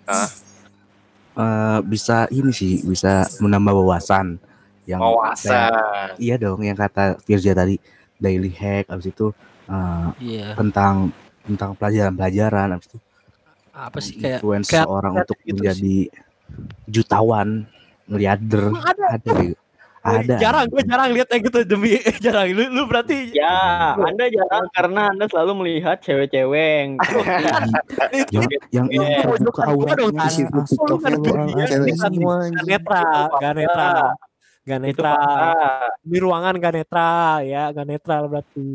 [0.05, 0.29] coba-
[1.37, 4.41] Eh, bisa ini sih, bisa menambah wawasan.
[4.83, 6.07] Yang kayak- wawasan.
[6.17, 7.77] iya dong, yang kata Firja tadi
[8.17, 9.29] daily hack, abis itu
[9.67, 10.55] eh, Iya.
[10.55, 11.11] tentang
[11.43, 12.97] tentang pelajaran-pelajaran, abis itu
[13.69, 15.97] Apa sih kayak influence kayak- seorang kayak untuk gitu menjadi
[16.85, 17.47] jutawan,
[18.05, 19.05] miliarder, Emang ada?
[19.13, 19.59] ada gitu.
[20.07, 20.35] Ada.
[20.39, 22.47] Jarang, gue jarang lihat kayak gitu demi jarang.
[22.55, 26.91] Lu, lu berarti Ya, Anda jarang karena Anda selalu melihat cewek-cewek yang
[28.33, 29.19] yang yang, yang Iya.
[29.27, 34.05] terbuka Lu lu kan orang dunia cewek ini kan semua netral, gak netral,
[34.63, 35.17] gak netral.
[36.01, 38.71] Di ruangan gak netral ya, gak netral berarti.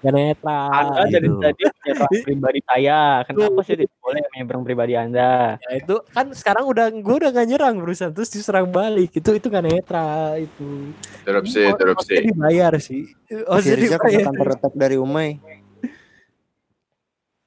[0.00, 0.96] Gak netral.
[0.96, 1.36] Anda gitu.
[1.44, 3.00] tadi menyerang pribadi saya.
[3.28, 5.60] Kenapa sih tidak boleh menyerang pribadi Anda?
[5.60, 9.46] Ya, itu kan sekarang udah gue udah gak nyerang berusaha terus diserang balik itu itu
[9.52, 12.14] gak netral itu Interupsi, interupsi.
[12.32, 13.12] dibayar sih
[13.44, 15.36] oh dibayar kena counter attack dari Umay.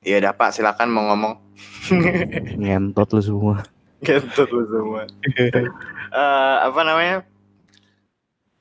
[0.04, 1.34] Iya dah Pak, silakan mau ngomong.
[2.60, 3.58] Ngentot lu semua.
[4.06, 5.04] Kentut lu semua.
[6.14, 7.26] Eh, apa namanya?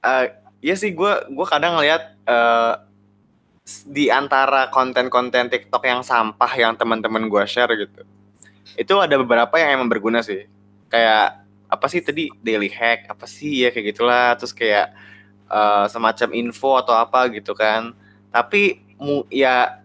[0.01, 0.25] Eh,
[0.65, 2.73] iya sih gue gue kadang ngeliat eh,
[3.87, 8.03] di antara konten-konten TikTok yang sampah yang teman-teman gue share gitu.
[8.75, 10.51] Itu ada beberapa yang emang berguna sih.
[10.91, 14.93] Kayak apa sih tadi daily hack apa sih ya kayak gitulah terus kayak
[15.47, 17.95] eh, semacam info atau apa gitu kan.
[18.35, 19.79] Tapi mu ya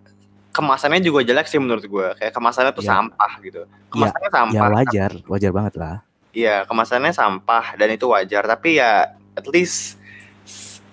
[0.51, 2.07] kemasannya juga jelek sih menurut gue.
[2.17, 2.97] Kayak kemasannya tuh Ya.
[2.97, 3.61] sampah gitu.
[3.93, 4.57] Kemasannya sampah.
[4.57, 5.95] Ya wajar, wajar banget lah.
[6.33, 9.97] Iya, kemasannya sampah dan itu wajar, tapi ya at least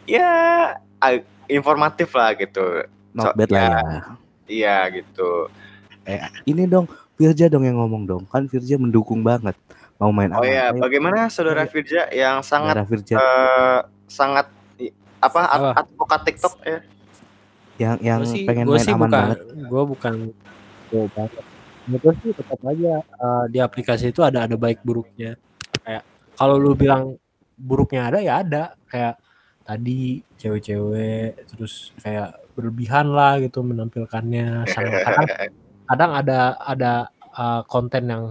[0.09, 0.25] ya
[1.01, 2.87] a- informatif lah gitu.
[3.15, 3.71] Not So, bad lah ya.
[3.71, 4.01] ya.
[4.45, 5.49] Iya gitu.
[6.05, 6.85] Eh, ini dong,
[7.17, 8.23] Firja dong yang ngomong dong.
[8.29, 9.57] Kan Firja mendukung banget
[9.99, 13.81] mau main Oh ya, Ayo, bagaimana saudara Firja yang sangat saudara Firja eh,
[14.11, 14.47] sangat
[15.23, 15.69] apa, Apa?
[15.81, 16.79] advokat TikTok ya?
[17.75, 19.39] yang yang Gua sih, pengen gua main sih aman bukan, banget.
[19.67, 20.13] Gue bukan
[20.93, 21.43] gue banget.
[21.85, 25.35] Menurut sih tetap aja eh, di aplikasi itu ada ada baik buruknya.
[25.83, 26.03] Kayak
[26.39, 27.19] kalau lu bilang
[27.59, 28.65] buruknya ada ya ada.
[28.87, 29.19] Kayak
[29.65, 34.69] tadi cewek-cewek terus kayak berlebihan lah gitu menampilkannya.
[34.69, 35.27] Sama kadang
[35.89, 36.93] kadang ada ada
[37.35, 38.25] uh, konten yang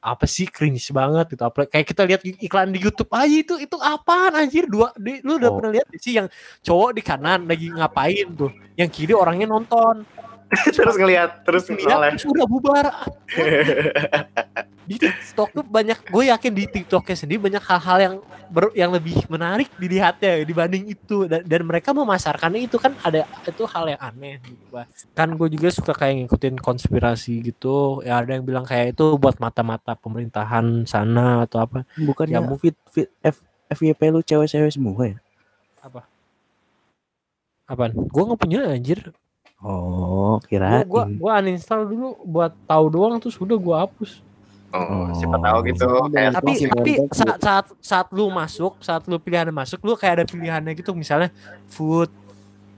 [0.00, 1.44] apa sih cringe banget gitu.
[1.44, 4.64] Apa kayak kita lihat iklan di YouTube aja itu itu apaan anjir?
[4.64, 5.56] Dua di, lu udah Oh.
[5.60, 6.26] pernah lihat sih yang
[6.64, 8.50] cowok di kanan lagi ngapain tuh?
[8.80, 10.08] Yang kiri orangnya nonton
[10.76, 12.10] terus ngelihat terus lihat noleh.
[12.14, 12.86] terus udah bubar.
[14.90, 18.14] Di TikTok tuh banyak gue yakin di TikToknya sendiri banyak hal-hal yang
[18.50, 21.30] ber- yang lebih menarik dilihatnya dibanding itu.
[21.30, 24.82] Dan, dan mereka memasarkannya itu kan ada itu hal yang aneh gitu,
[25.14, 28.02] kan gue juga suka kayak ngikutin konspirasi gitu.
[28.02, 31.86] Ya ada yang bilang kayak itu buat mata-mata pemerintahan sana atau apa.
[31.94, 33.38] Bukannya Ya, ya, fit, fit, F,
[33.70, 35.18] FYP lu cewek-cewek semua ya?
[37.70, 37.94] apaan?
[37.94, 39.14] Gue nggak punya anjir
[39.60, 40.84] Oh, kirain.
[40.84, 44.12] gua, gua uninstall dulu buat tahu doang terus udah gue hapus
[44.70, 45.64] oh siapa tahu Oh.
[45.66, 49.92] gitu kayak tapi Masih tapi saat saat saat lu masuk saat lu pilihan masuk lu
[49.94, 51.28] kayak ada pilihannya gitu misalnya
[51.66, 52.06] food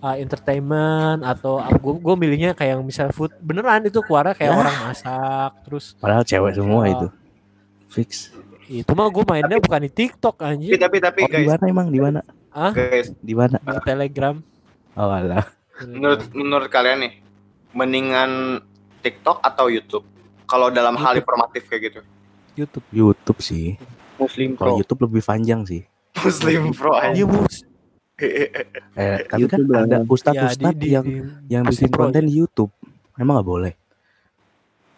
[0.00, 4.58] uh, entertainment atau gue gue milihnya kayak yang misalnya food beneran itu keluarnya kayak Ya.
[4.58, 6.92] orang masak terus Padahal cewek semua Ya.
[6.94, 7.06] itu.
[7.86, 8.10] Fix.
[8.64, 11.64] itu mah gue mainnya bukan di TikTok tapi anjir tapi tapi Oh, di guys mana
[11.68, 11.86] emang?
[11.86, 12.20] Di mana?
[12.72, 13.56] guys Di mana?
[13.60, 14.34] di Telegram
[14.92, 15.44] Oh, alah.
[15.84, 17.12] Menurut menurut kalian nih
[17.72, 18.60] mendingan
[18.98, 20.04] TikTok atau YouTube
[20.44, 22.00] kalau dalam hal informatif kayak gitu
[22.52, 23.80] YouTube YouTube sih.
[24.14, 24.78] Muslim Kalau Pro.
[24.78, 25.82] YouTube lebih panjang sih.
[26.14, 27.64] Muslim Pro aja mus
[28.14, 30.06] Eh, tapi kan YouTube ada lah.
[30.06, 32.70] ustadz-ustadz di- yang di- yang bikin konten di YouTube.
[33.14, 33.72] Emang nggak boleh?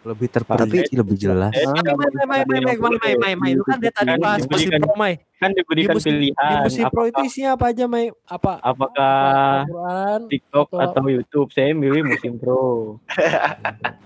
[0.05, 1.49] Lebih terperinci, lebih jelas.
[1.51, 3.51] Eh, Mai, mai, mai, mai, mai, mai, mai, mai, mai.
[3.53, 5.15] Lu kan dia tadi bahas Muslim Pro, Mai.
[5.35, 8.07] Kan diberikan Di Muslim- Di pilihan Muslim Pro itu isinya apa aja, Mai?
[8.27, 8.53] Apa?
[8.61, 9.17] apakah
[9.63, 10.21] Al-Quran?
[10.29, 11.49] TikTok atau- atau YouTube.
[11.51, 13.01] Saya milih Muslim Pro.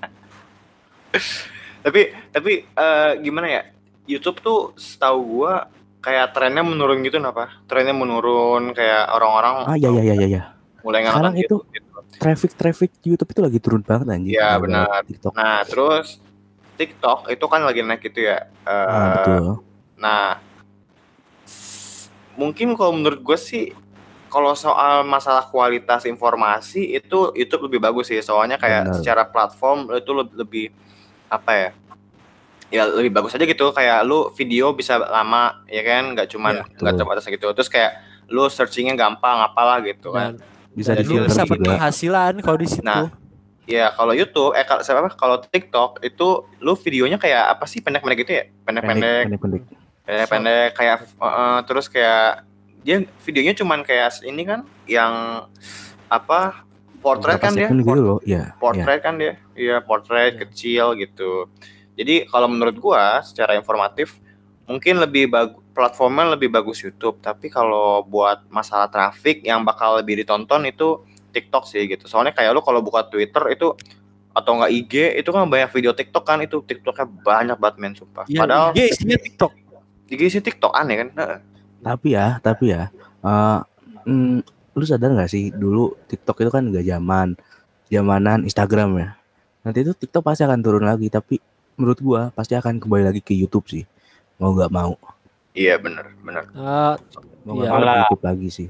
[1.79, 3.63] tapi tapi eh, gimana ya
[4.05, 5.67] YouTube tuh setahu gua
[5.99, 10.43] kayak trennya menurun gitu kenapa trennya menurun kayak orang-orang Ah, ya, ya, ya, ya, ya.
[10.89, 11.87] Mulai Sekarang itu YouTube gitu.
[12.19, 14.33] Traffic, traffic YouTube itu lagi turun banget anjir.
[14.35, 15.01] Iya, gara-gara benar.
[15.05, 15.33] TikTok.
[15.37, 16.07] nah terus
[16.75, 19.61] TikTok itu kan lagi naik gitu ya betul.
[19.99, 20.39] Nah,
[22.39, 23.75] mungkin kalau menurut gue sih,
[24.31, 28.23] kalau soal masalah kualitas informasi itu YouTube lebih bagus sih.
[28.23, 28.95] Soalnya kayak Benar.
[28.95, 30.67] secara platform itu le- lebih
[31.27, 31.71] apa ya?
[32.69, 33.73] Ya lebih bagus aja gitu.
[33.73, 36.15] Kayak lu video bisa lama, ya kan?
[36.15, 36.99] Nggak cuman Iya, nggak betul.
[37.03, 37.47] terbatas gitu.
[37.57, 37.93] Terus kayak
[38.29, 40.37] lu searchingnya gampang, apalah gitu kan.
[40.37, 41.53] Dan, Bisa di lu filter bisa juga.
[41.55, 42.85] berpenghasilan kalau di situ.
[42.85, 43.09] Nah,
[43.65, 45.13] Ya kalau YouTube, eh kalau siapa?
[45.13, 46.29] Kalau TikTok itu
[46.59, 48.45] lu videonya kayak apa sih pendek-pendek gitu ya?
[48.63, 49.25] Pendek-pendek.
[49.27, 49.63] Pendek, pendek.
[50.03, 52.49] pendek-pendek kayak uh, terus kayak
[52.81, 55.45] dia videonya cuman kayak ini kan yang
[56.07, 56.65] apa
[56.99, 58.19] portrait Berapa kan dia gitu Port- loh.
[58.25, 58.57] Iya.
[58.57, 60.41] portrait kan dia iya portrait Iya.
[60.41, 61.53] kecil gitu
[61.93, 64.17] jadi kalau menurut gua secara informatif
[64.65, 70.19] mungkin lebih bagus platformnya lebih bagus YouTube tapi kalau buat masalah traffic yang bakal lebih
[70.19, 73.71] ditonton itu TikTok sih gitu soalnya kayak lu kalau buka Twitter itu
[74.35, 78.27] atau enggak IG itu kan banyak video TikTok kan itu TikToknya banyak banget men sumpah
[78.27, 79.53] Ya, padahal IG isinya TikTok.
[80.11, 81.39] IG sih TikTok aneh kan Heeh.
[81.79, 82.91] Tapi ya, tapi ya,
[83.23, 83.59] eh,
[84.07, 84.39] mm,
[84.75, 87.39] lu sadar nggak sih dulu TikTok itu kan nggak zaman,
[87.87, 89.09] zamanan Instagram ya.
[89.63, 91.39] Nanti itu TikTok pasti akan turun lagi, tapi
[91.79, 93.87] menurut gua pasti akan kembali lagi ke YouTube sih.
[94.43, 94.99] Mau nggak mau,
[95.59, 96.45] Iya bener bener.
[96.49, 96.95] Eh,
[97.43, 98.07] mau Iya.
[98.15, 98.69] lagi sih.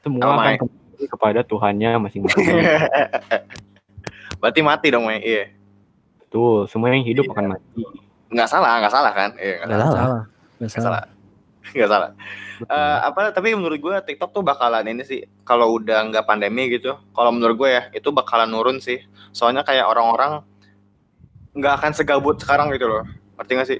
[0.00, 0.56] Semua Sama, akan Mai.
[0.58, 2.46] kembali kepada Tuhannya masing-masing.
[4.40, 5.20] Berarti mati dong, Mei.
[5.20, 5.52] Iya.
[6.18, 7.32] Betul, semua yang hidup Iya.
[7.36, 7.82] akan mati.
[8.32, 9.30] Nggak salah, nggak salah kan?
[9.36, 9.92] Iya, nggak Nggak salah.
[9.92, 10.08] salah.
[10.08, 10.22] salah.
[10.24, 10.82] Nggak Nggak salah.
[10.82, 11.04] salah.
[11.76, 12.10] Nggak salah.
[12.58, 12.74] Betul.
[12.74, 16.94] Eh, apa tapi menurut gue TikTok tuh bakalan ini sih kalau udah nggak pandemi gitu.
[17.10, 18.98] Kalau menurut gue ya itu bakalan nurun sih.
[19.30, 20.42] Soalnya kayak orang-orang
[21.52, 23.02] nggak akan segabut sekarang gitu loh.
[23.36, 23.78] Ngerti nggak sih?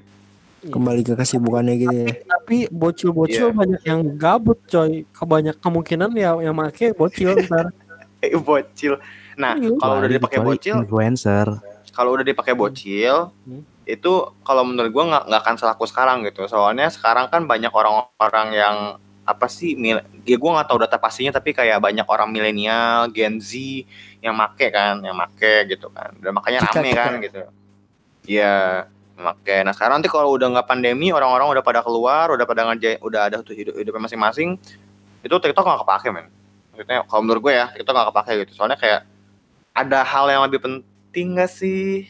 [0.65, 3.55] Kembali ke kesibukannya gitu ya Tapi bocil-bocil Iya.
[3.55, 5.03] banyak yang gabut coy.
[5.09, 7.71] Kebanyak kemungkinan ya yang make bocil ntar.
[8.19, 8.99] Eh, bocil.
[9.33, 9.75] Nah, Iya.
[9.75, 11.47] kalau udah dipakai bocil, influencer.
[11.91, 13.61] kalau udah dipakai bocil Hmm.
[13.83, 18.47] itu kalau menurut gua nggak nggak akan selaku sekarang gitu soalnya sekarang kan banyak orang-orang
[18.51, 18.77] yang
[19.23, 23.39] apa sih mil ya gue nggak tahu data pastinya tapi kayak banyak orang milenial Gen
[23.39, 23.55] Z
[24.19, 27.39] yang make kan yang make gitu kan dan makanya rame kan gitu
[28.25, 32.65] ya make nah sekarang nanti kalau udah nggak pandemi orang-orang udah pada keluar udah pada
[32.69, 34.57] ngerjain udah ada tuh hidup hidupnya masing-masing
[35.23, 36.27] itu TikTok nggak kepake men.
[36.75, 38.51] Maksudnya kalau menurut gue ya TikTok nggak kepake gitu.
[38.59, 39.07] Soalnya kayak
[39.71, 42.05] ada hal yang lebih penting gak sih?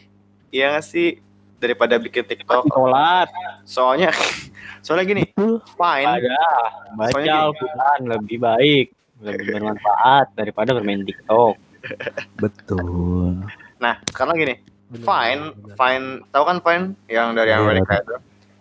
[0.49, 1.21] Iya gak sih?
[1.61, 2.67] Daripada bikin TikTok.
[2.67, 3.29] Sholat,
[3.63, 4.09] soalnya
[4.83, 5.23] soalnya gini
[5.77, 6.09] fine.
[6.09, 6.43] ada.
[6.97, 7.43] Baca Soalnya gini.
[7.45, 8.85] Al-Quran lebih baik,
[9.23, 11.55] lebih bermanfaat daripada bermain TikTok.
[12.43, 13.43] Betul.
[13.75, 14.55] nah sekarang gini
[14.93, 15.75] Bener, fine bener.
[15.75, 18.15] fine tahu kan fine yang dari Iya, Amerika itu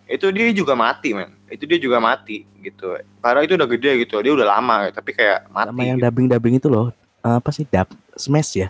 [0.05, 4.17] itu dia juga mati men itu dia juga mati gitu padahal itu udah gede gitu
[4.19, 6.05] dia udah lama gitu, tapi kayak mati Sama yang gitu.
[6.05, 6.89] dubbing-dubbing itu loh.
[7.19, 8.69] apa sih dap smash ya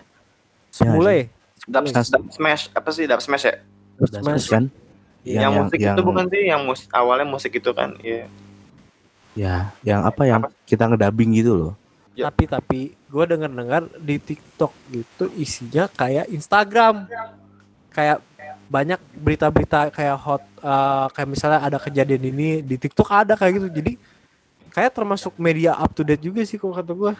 [0.68, 1.32] Semule.
[1.64, 2.10] Dub Smash.
[2.10, 3.56] dub smash apa sih dub smash ya?
[3.96, 4.46] Dub Smash.
[4.46, 4.64] kan
[5.22, 7.96] Yang, musik itu bukan sih yang musik awalnya musik itu kan?
[7.98, 8.28] Iya.
[9.34, 11.74] ya yang apa yang kita ngedabing gitu loh
[12.12, 12.30] Ya.
[12.30, 17.10] Tapi tapi gue denger dengar di TikTok gitu isinya kayak Instagram.
[17.94, 18.18] Kayak
[18.66, 23.68] banyak berita-berita kayak hot eh, kayak misalnya ada kejadian ini di TikTok ada kayak gitu.
[23.72, 23.92] Jadi
[24.68, 27.12] kayak termasuk media up to date juga sih kalau kata gue.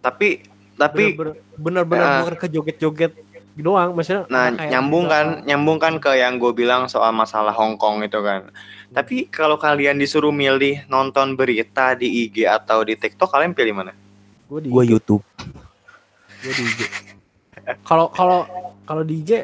[0.00, 0.28] Tapi
[0.74, 1.14] tapi
[1.54, 2.18] bener-bener Ah.
[2.20, 3.12] bukan ke joget-joget
[3.58, 7.50] doang maksudnya Nah, kayak nyambung bisa- kan, nyambung kan ke yang gue bilang soal masalah
[7.50, 8.54] Hong Kong itu kan.
[8.88, 13.92] Tapi kalau kalian disuruh milih nonton berita di IG atau di TikTok, kalian pilih mana?
[14.46, 15.22] Gue di gue IG, YouTube
[16.38, 16.80] gua di IG.
[17.82, 18.46] Kalau kalau
[18.82, 19.42] kalau di IG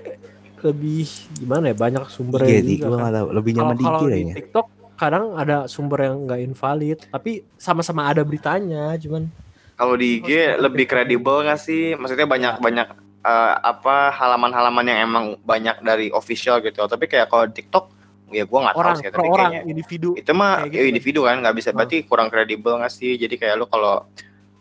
[0.65, 1.05] lebih
[1.37, 3.13] gimana ya banyak sumbernya IG nih juga gue kan.
[3.13, 6.99] tahu lebih nyaman di kalau IG di kayaknya TikTok kadang ada sumber yang nggak invalid,
[7.11, 9.27] tapi sama-sama ada beritanya, cuman
[9.75, 11.99] Kalau di IG lebih kredibel nggak sih?
[11.99, 12.89] Maksudnya banyak-banyak
[13.27, 16.87] eh, apa halaman-halaman yang emang banyak dari official gitu.
[16.87, 17.91] Tapi kayak kalau di TikTok,
[18.31, 19.11] ya gue nggak tahu sih.
[19.11, 20.91] Tapi orang kayaknya individu itu mah kayak ya gitu.
[20.95, 21.69] individu kan nggak bisa.
[21.75, 21.77] Hmm.
[21.83, 23.19] Berarti kurang kredibel nggak sih?
[23.19, 24.07] Jadi kayak lu kalau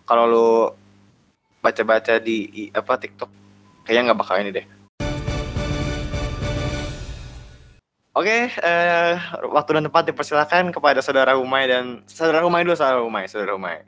[0.09, 0.49] kalau lu
[1.61, 3.29] baca-baca di apa TikTok,
[3.85, 4.65] kayaknya nggak bakal ini deh.
[8.13, 9.13] Oke, eh,
[9.49, 13.81] waktu dan tempat dipersilakan kepada saudara Umay dan saudara Umay dulu, saudara Umay, saudara Umay.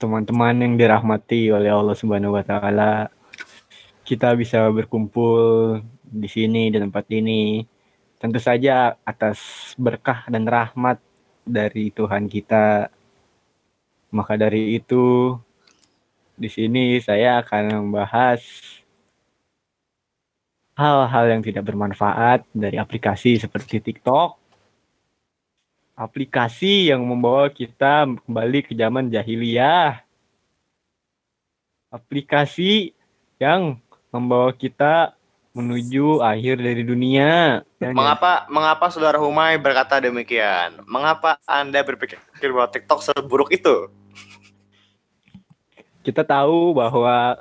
[0.00, 3.12] teman-teman yang dirahmati oleh Allah Subhanahu wa taala.
[4.08, 7.62] Kita bisa berkumpul di sini di tempat ini
[8.18, 9.38] tentu saja atas
[9.76, 10.98] berkah dan rahmat
[11.44, 12.88] dari Tuhan kita.
[14.16, 15.36] Maka dari itu
[16.40, 18.40] di sini saya akan membahas
[20.82, 24.34] hal-hal yang tidak bermanfaat dari aplikasi seperti TikTok.
[25.94, 30.02] Aplikasi yang membawa kita kembali ke zaman jahiliyah.
[31.94, 32.90] Aplikasi
[33.38, 33.78] yang
[34.10, 35.14] membawa kita
[35.54, 37.62] menuju akhir dari dunia.
[37.78, 40.82] Dan Mengapa mengapa saudara Humay berkata demikian?
[40.90, 42.18] Mengapa Anda berpikir
[42.50, 43.86] bahwa TikTok seburuk itu?
[46.02, 47.38] kita tahu bahwa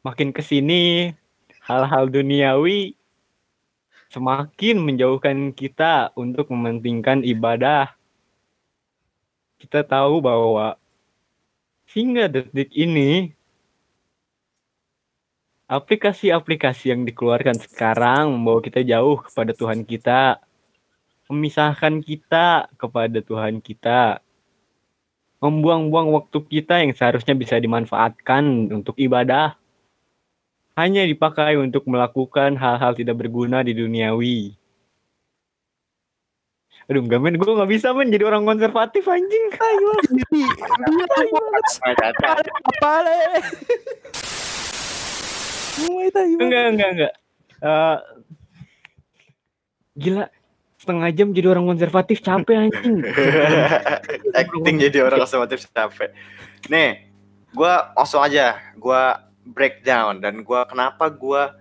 [0.00, 1.12] makin ke sini
[1.70, 2.98] hal-hal duniawi
[4.10, 7.94] semakin menjauhkan kita untuk mementingkan ibadah.
[9.62, 10.74] Kita tahu bahwa
[11.94, 13.30] hingga detik ini
[15.70, 20.42] aplikasi-aplikasi yang dikeluarkan sekarang membawa kita jauh kepada Tuhan kita,
[21.30, 24.18] memisahkan kita kepada Tuhan kita,
[25.38, 29.59] membuang-buang waktu kita yang seharusnya bisa dimanfaatkan untuk ibadah
[30.80, 34.56] hanya dipakai untuk melakukan hal-hal tidak berguna di duniawi.
[36.90, 39.46] Aduh, enggak men, gue nggak bisa men jadi orang konservatif anjing.
[39.54, 39.90] Ayo.
[40.10, 40.40] Jadi
[42.66, 42.92] apa.
[46.40, 47.12] Enggak, enggak, enggak.
[47.60, 47.96] Eh,
[50.02, 50.24] gila,
[50.82, 53.06] setengah jam jadi orang konservatif capek anjing.
[54.40, 56.10] Acting jadi orang konservatif capek.
[56.66, 57.06] Nih,
[57.54, 61.54] gua langsung aja, gua breakdown dan gua kenapa gua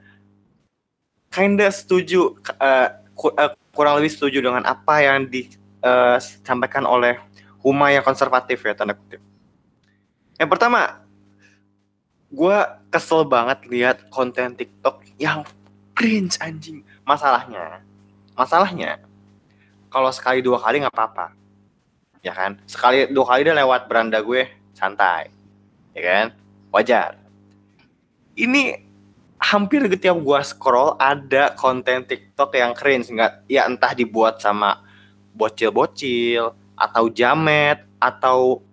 [1.33, 7.17] kinda setuju eh, ku- eh, kurang lebih setuju dengan apa yang disampaikan oleh
[7.59, 9.19] Huma yang konservatif ya tanda kutip.
[10.39, 11.03] Yang pertama,
[12.31, 15.43] gua kesel banget lihat konten TikTok yang
[15.91, 16.87] cringe anjing.
[17.03, 17.83] Masalahnya,
[18.31, 19.03] masalahnya
[19.91, 21.35] kalau sekali dua kali nggak apa-apa,
[22.23, 22.55] ya kan?
[22.69, 24.47] Sekali dua kali dia lewat beranda gue
[24.77, 25.33] santai,
[25.91, 26.25] ya kan?
[26.71, 27.17] Wajar.
[28.39, 28.79] Ini
[29.39, 33.11] hampir setiap gua scroll ada konten TikTok yang cringe.
[33.11, 34.79] Nggak ya entah dibuat sama
[35.35, 38.63] bocil-bocil atau jamet atau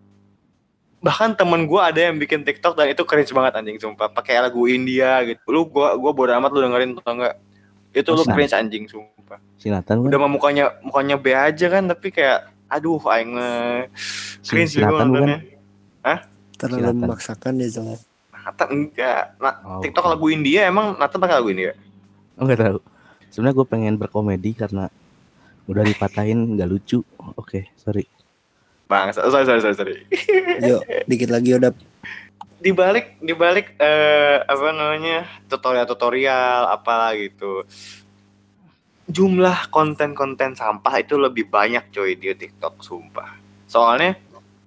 [1.02, 4.06] bahkan temen gua ada yang bikin TikTok dan itu cringe banget anjing sumpah.
[4.10, 5.42] Pakai lagu India gitu.
[5.50, 7.34] Lu gua gua bodo amat lu dengerin atau enggak
[7.96, 8.32] itu lu Masa?
[8.34, 9.38] cringe anjing sumpah.
[9.58, 13.86] Si Nathan udah kan mah mukanya mukanya B aja kan tapi kayak aduh aing mah
[14.42, 15.38] si, cringe si juga Nathan bukan nontonnya.
[16.56, 17.02] Terlalu Silakan.
[17.04, 18.15] memaksakan ya Zong.
[18.56, 20.12] Nathan enggak nah, Oh, TikTok oke.
[20.16, 21.76] lagu India emang Nathan pakai lagu India
[22.36, 22.78] Oh, nggak tahu.
[23.28, 24.92] Sebenarnya gue pengen berkomedi karena
[25.64, 27.00] udah dipatahin nggak lucu.
[27.36, 28.04] Oke, sorry.
[28.86, 29.94] bang sorry sorry sorry, sorry.
[30.60, 31.72] Yuk, dikit lagi udah
[32.56, 37.64] di balik di balik eh, apa namanya tutorial tutorial apalah gitu
[39.06, 44.18] jumlah konten-konten sampah itu lebih banyak coy di TikTok sumpah soalnya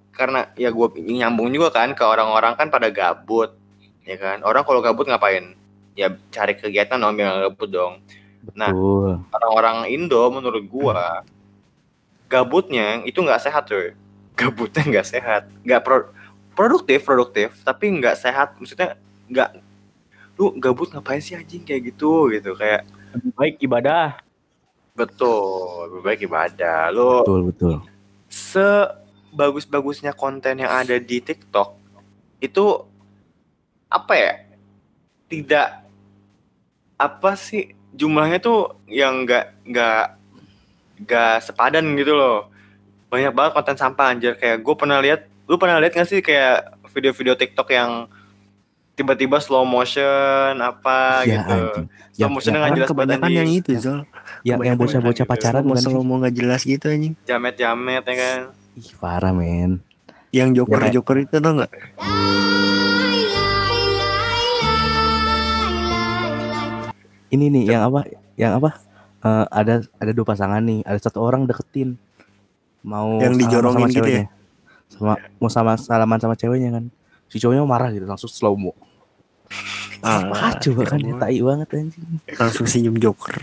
[0.09, 3.58] karena ya gue nyambung juga kan ke orang-orang kan pada gabut
[4.09, 5.53] ya kan orang kalau gabut ngapain
[5.93, 7.93] ya cari kegiatan dong biar nggak gabut dong
[8.55, 8.71] Nah.
[8.71, 9.19] Betul.
[9.29, 11.21] orang-orang Indo menurut gua
[12.25, 13.91] gabutnya itu nggak sehat coy
[14.39, 15.97] gabutnya nggak sehat nggak pro
[16.55, 18.95] produktif produktif tapi nggak sehat maksudnya
[19.27, 19.59] nggak
[20.35, 24.07] lu gabut ngapain sih anjing kayak gitu gitu kayak Lebih baik ibadah.
[24.93, 27.75] betul lebih baik ibadah lu Betul betul.
[28.31, 31.75] sebagus-bagusnya konten yang ada di TikTok
[32.39, 32.87] itu
[33.89, 34.31] apa ya
[35.25, 35.67] tidak
[36.95, 40.03] apa sih jumlahnya tuh yang nggak nggak
[40.99, 42.47] nggak sepadan gitu loh
[43.07, 46.77] banyak banget konten sampah anjir kayak gue pernah lihat lu pernah lihat nggak sih kayak
[46.87, 48.05] video-video TikTok yang
[48.93, 51.85] tiba-tiba slow motion apa Iya gitu anjing.
[51.87, 54.03] slow Yang, motion Kan jelas kebanyakan yang itu Zol.
[54.43, 55.31] yang, yang bocah-bocah gitu.
[55.31, 55.87] pacaran Mau sih?
[55.87, 57.15] ngomong nggak jelas gitu anjing.
[57.23, 58.39] jamet-jamet ya kan
[58.75, 59.79] Ih, parah men.
[60.29, 61.71] Yang joker kayak- joker itu tau nggak?
[67.29, 67.99] Ini nih yang apa?
[68.35, 68.69] Yang apa?
[69.19, 70.81] Eh, ada ada dua pasangan nih.
[70.81, 71.99] Ada satu orang deketin.
[72.81, 74.25] Mau Yang dijorongin sama gitu ya?
[74.89, 76.85] Sama mau sama salaman sama ceweknya kan.
[77.29, 78.71] Si cowoknya marah gitu langsung slow mo.
[79.99, 81.19] Ah, Ah, coba kan coba.
[81.21, 82.07] tai banget anjing.
[82.39, 83.35] langsung senyum joker.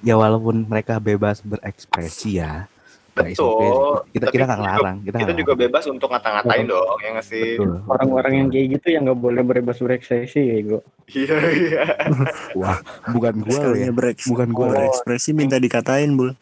[0.00, 2.70] Ya walaupun mereka bebas berekspresi ya.
[3.16, 4.12] Betul Berekspresi.
[4.12, 4.96] Kita Tapi kita nggak ngelarang.
[5.08, 6.76] Kita, kita juga bebas untuk ngata-ngatain Betul.
[6.76, 7.74] dong ya nggak sih Betul.
[7.88, 10.82] Orang-orang yang kayak gitu yang nggak boleh bebas berekspresi ya gue.
[11.16, 11.84] iya iya
[12.60, 12.78] Wah,
[13.10, 13.88] bukan gua loh ya.
[14.28, 14.66] Bukan gua.
[14.76, 16.36] berekspresi minta dikatain bul.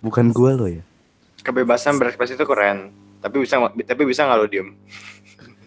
[0.00, 0.82] Bukan gua loh ya.
[1.46, 2.90] kebebasan berekspresi itu keren
[3.22, 4.68] tapi bisa tapi bisa nggak lo diem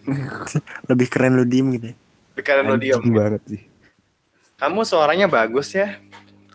[0.90, 1.86] Lebih keren lu diem gitu.
[1.92, 1.96] ya.
[2.32, 3.62] tapi keren lo diem banget sih.
[4.56, 5.96] kamu suaranya bagus ya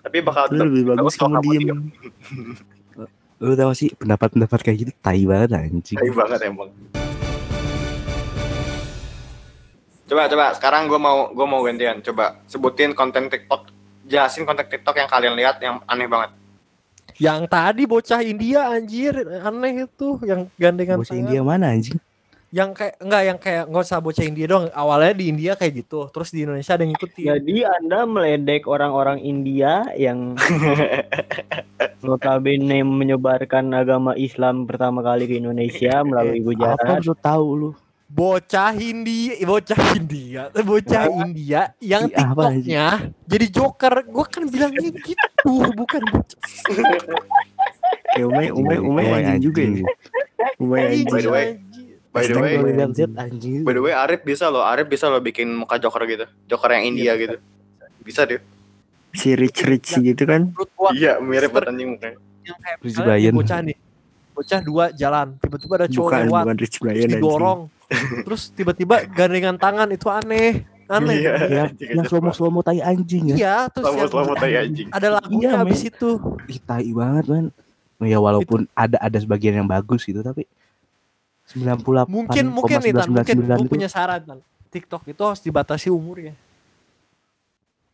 [0.06, 1.80] tapi bakal Lu lebih bagus kalau kamu diem.
[3.42, 5.98] Lu tau sih pendapat-pendapat kayak gitu tai banget anjing.
[5.98, 6.70] Tai banget emang
[10.06, 13.74] coba coba sekarang gue mau gue mau gantian coba sebutin konten TikTok
[14.06, 16.30] jelasin konten TikTok yang kalian lihat yang aneh banget
[17.18, 21.26] Yang tadi bocah India anjir aneh itu yang gandengan Bocah tangan.
[21.26, 21.98] India mana anjing?
[22.56, 24.72] Yang kayak enggak yang kayak nggak usah bocah India dong.
[24.72, 27.26] Awalnya di India kayak gitu, terus di Indonesia ada yang ngikutin.
[27.28, 30.40] Jadi Anda meledek orang-orang India yang
[32.08, 37.00] notabene menyebarkan agama Islam pertama kali ke Indonesia melalui Apa Gujarat.
[37.04, 37.72] lu tahu lu?
[38.06, 42.88] bocah India, bocah India, eh, bocah India yang apa TikToknya
[43.28, 43.94] jadi joker.
[44.08, 46.40] Gue kan bilangnya gitu, bukan bocah.
[48.16, 49.84] Kayak Umay, Umay, Umay anjing juga ya.
[50.62, 51.08] Umay By anjing.
[51.12, 51.48] the way,
[52.16, 53.62] by the way, Gua liat liat anjing.
[53.62, 56.88] by the way Arif bisa loh, Arif bisa loh bikin muka joker gitu, joker yang
[56.88, 57.36] India gitu,
[58.00, 58.40] bisa deh.
[59.12, 60.56] Si Rich Rich gitu kan.
[60.92, 62.18] Iya mirip banget anjing mukanya.
[62.42, 63.34] yang kayak Rich Brian.
[63.34, 63.78] bocah nih,
[64.32, 67.60] bocah dua jalan, tiba-tiba ada cowok Bukan, lewat, bukan Rich terus Brian didorong,
[68.24, 71.16] terus tiba-tiba gandengan tangan itu aneh, aneh.
[71.20, 71.34] Iya.
[71.50, 73.36] Ya, Anjing, yang slow mo slow mo tai anjing ya.
[73.36, 74.88] Iya, terus Selamat yang selamat tai anjing.
[74.94, 76.10] ada lagunya Iya, abis itu.
[76.46, 77.46] Ih, tai banget man.
[78.04, 80.44] Ya walaupun ada ada sebagian yang bagus gitu tapi
[81.54, 84.40] 98 Mungkin mungkin nih Tan, mungkin gue punya saran Tan.
[84.74, 86.34] TikTok itu harus dibatasi umurnya.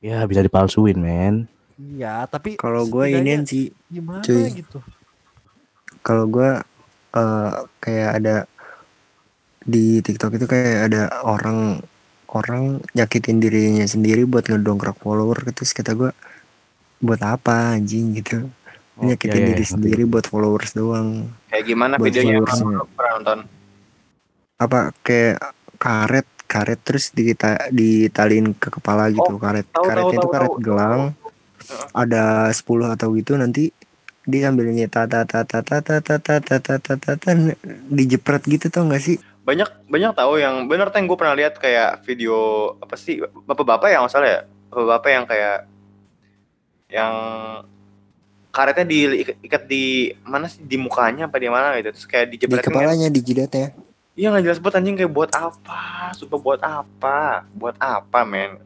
[0.01, 1.45] Ya bisa dipalsuin men.
[1.77, 4.49] Iya, tapi Kalau gue ini sih, gimana cuy.
[4.53, 4.79] gitu.
[6.01, 6.57] kalau gue
[7.13, 8.35] eh, kayak ada
[9.61, 11.77] di TikTok itu kayak ada orang
[12.33, 16.09] orang nyakitin dirinya sendiri buat ngedongkrak follower terus kata gue
[16.97, 18.49] buat apa anjing gitu
[19.01, 19.71] nyakitin oh, iya, diri iya.
[19.73, 22.41] sendiri buat followers doang kayak gimana buat videonya
[22.93, 23.39] pernah nonton
[24.61, 25.37] apa kayak
[25.81, 30.27] karet karet terus di kita ditaliin ke kepala gitu oh, karet tahu, karetnya tahu, itu
[30.27, 31.97] tahu, karet tahu, gelang tahu.
[31.97, 33.63] ada 10 atau gitu nanti
[34.29, 37.29] dia sambil nyeta tata tata tata tata tata tata tata
[37.89, 42.05] dijepret gitu tau gak sih banyak banyak tahu yang bener teh gue pernah lihat kayak
[42.05, 43.17] video apa sih
[43.49, 45.59] bapak-bapak yang salah ya bapak-bapak yang kayak
[46.93, 47.13] yang
[48.51, 52.67] karetnya diikat di mana sih di mukanya apa di mana gitu terus kayak di dijebretin
[52.67, 52.75] kan.
[52.75, 53.71] kepalanya di jidatnya
[54.11, 56.11] Iya nggak jelas banget anjing kayak buat apa?
[56.19, 57.47] Sumpah buat apa?
[57.55, 58.59] Buat apa men?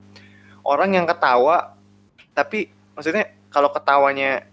[0.65, 1.77] Orang yang ketawa
[2.33, 4.49] tapi maksudnya kalau ketawanya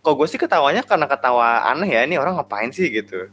[0.00, 3.28] kok gue sih ketawanya karena ketawa aneh ya ini orang ngapain sih gitu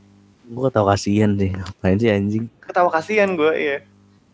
[0.51, 1.55] Gua tau kasihan sih.
[1.55, 2.45] Ngapain sih anjing?
[2.59, 3.77] ketawa kasihan gue iya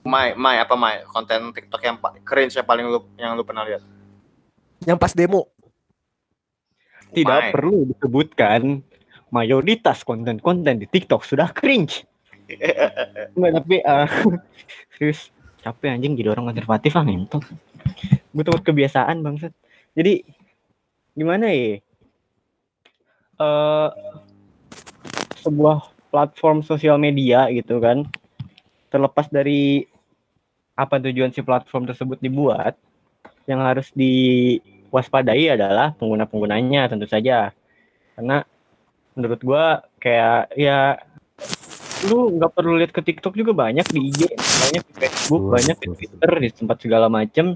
[0.02, 3.86] Mai, Mai apa Mai konten TikTok yang cringe yang paling lu yang lu pernah lihat
[4.82, 5.46] Yang pas demo.
[7.12, 8.82] Tidak perlu disebutkan
[9.32, 12.03] mayoritas konten-konten di TikTok sudah cringe.
[13.36, 14.09] Enggak tapi eh,
[14.95, 15.32] serius
[15.64, 17.43] capek anjing jadi orang konservatif ah ngentot.
[18.32, 19.53] Takut kebiasaan bangsat.
[19.95, 20.24] Jadi
[21.16, 21.80] gimana ya?
[23.39, 23.89] Eh
[25.41, 28.05] sebuah platform sosial media gitu kan.
[28.91, 29.88] Terlepas dari
[30.76, 32.76] apa tujuan si platform tersebut dibuat,
[33.45, 34.57] yang harus di
[34.92, 37.56] waspadai adalah pengguna-penggunanya tentu saja.
[38.14, 38.44] Karena
[39.16, 41.00] menurut gua kayak ya
[42.12, 45.88] lu nggak perlu lihat ke TikTok juga banyak di IG, banyak di Facebook, banyak di
[45.96, 47.56] Twitter, di tempat segala macam.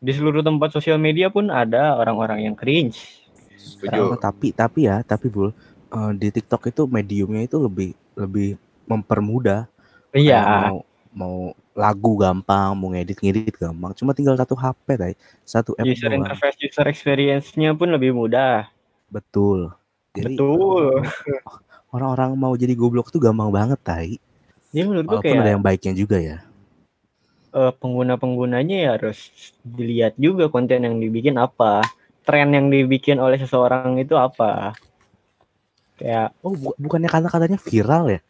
[0.00, 3.28] Di seluruh tempat sosial media pun ada orang-orang yang cringe.
[3.60, 4.16] Setuju.
[4.16, 5.52] Tapi tapi ya tapi bul
[5.92, 8.56] eh, di TikTok itu mediumnya itu lebih lebih
[8.88, 9.68] mempermudah
[10.10, 15.74] Iya, mau mau lagu gampang mau ngedit ngedit gampang cuma tinggal satu HP tay satu
[15.74, 16.22] app user doang.
[16.22, 18.70] interface, user experience-nya pun lebih mudah.
[19.10, 19.74] betul
[20.14, 21.02] jadi Betul.
[21.94, 24.08] orang-orang mau jadi goblok tuh gampang banget tay
[24.70, 26.38] Jadi menurut walaupun kayak ada yang baiknya juga ya
[27.58, 29.18] eh, pengguna-penggunanya ya harus
[29.66, 31.82] dilihat juga konten yang dibikin apa,
[32.22, 34.74] tren yang dibikin oleh seseorang itu apa.
[35.98, 38.20] Kayak oh bu- bukannya kata-katanya viral ya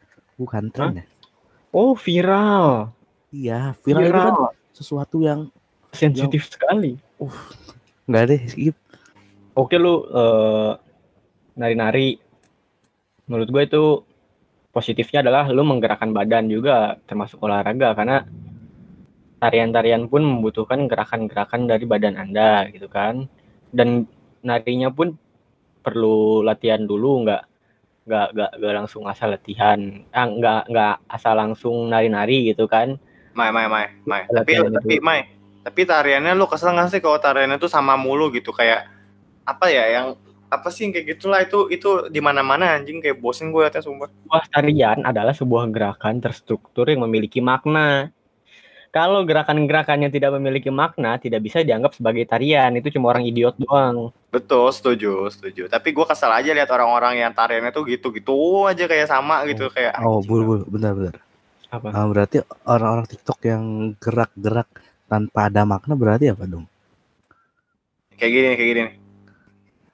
[0.40, 1.04] bukan tren ya
[1.70, 2.90] oh viral,
[3.30, 4.34] iya viral, itu kan
[4.74, 5.40] sesuatu yang
[5.94, 6.98] sensitif sekali.
[8.10, 8.76] nggak deh skip.
[9.54, 10.72] Oke lu eh,
[11.58, 12.18] nari-nari,
[13.26, 13.84] menurut gue itu
[14.70, 18.22] positifnya adalah lu menggerakkan badan juga termasuk olahraga karena
[19.42, 23.26] tarian-tarian pun membutuhkan gerakan-gerakan dari badan anda gitu kan.
[23.70, 24.06] Dan
[24.42, 25.14] narinya pun
[25.80, 27.42] perlu latihan dulu nggak
[28.10, 32.98] nggak nggak nggak langsung asal latihan ah, nggak nggak asal langsung nari-nari gitu kan
[33.30, 34.22] Mai, mai, mai, mai.
[34.26, 35.20] Tapi, Latihan tapi, mai.
[35.60, 38.88] Tapi tariannya lu kesel nggak sih kalau tariannya tuh sama mulu gitu kayak
[39.44, 40.06] apa ya yang
[40.50, 44.10] apa sih yang kayak gitulah itu itu di mana-mana anjing kayak bosen gue liatnya sumpah.
[44.10, 48.10] sebuah tarian adalah sebuah gerakan terstruktur yang memiliki makna.
[48.90, 52.74] Kalau gerakan-gerakannya tidak memiliki makna, tidak bisa dianggap sebagai tarian.
[52.74, 54.10] Itu cuma orang idiot doang.
[54.34, 55.70] Betul, setuju, setuju.
[55.70, 59.94] Tapi gue kesel aja lihat orang-orang yang tariannya tuh gitu-gitu aja kayak sama gitu kayak
[60.02, 60.94] oh bul bul bentar
[61.70, 61.94] Apa?
[61.94, 64.66] Ah, berarti orang-orang TikTok yang gerak-gerak
[65.06, 66.66] tanpa ada makna berarti apa dong
[68.18, 68.82] Kayak gini, kayak gini.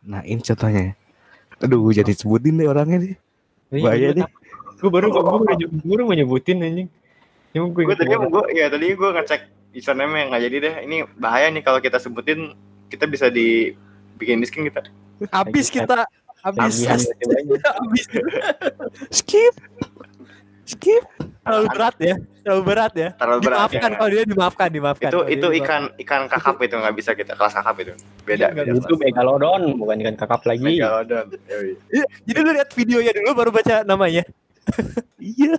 [0.06, 0.92] nah ini contohnya ya.
[1.60, 3.14] aduh jadi sebutin deh orangnya nih
[3.82, 4.26] bahaya deh
[4.76, 6.88] Gue baru gue baru, gue baru mau nyebutin anjing.
[7.56, 9.40] Cuma gue Gue tadi gue ya tadi gue ngecek
[9.72, 10.74] username yang nggak jadi deh.
[10.84, 12.52] Ini bahaya nih kalau kita sebutin
[12.86, 14.84] kita bisa dibikin miskin kita.
[15.32, 16.04] Habis kita
[16.44, 18.04] habis habis
[19.18, 19.54] skip
[20.62, 21.02] skip
[21.42, 23.54] terlalu berat ya terlalu berat ya Terlalu berat.
[23.70, 23.96] dimaafkan ya.
[23.96, 27.76] kalau dia dimaafkan dimaafkan itu itu ikan ikan kakap itu nggak bisa kita kelas kakap
[27.80, 27.92] itu
[28.22, 30.62] beda beda Itu megalodon, bukan ikan kakap lagi.
[30.62, 31.26] Megalodon.
[31.30, 32.04] Dimaafkan.
[32.26, 34.22] jadi lu lihat videonya dulu baru baca namanya
[35.22, 35.54] iya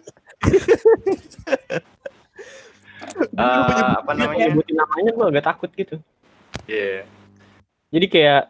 [3.18, 5.96] Eh, apa namanya nyebutin namanya gue agak takut gitu.
[6.70, 7.06] Iya.
[7.90, 8.44] Jadi kayak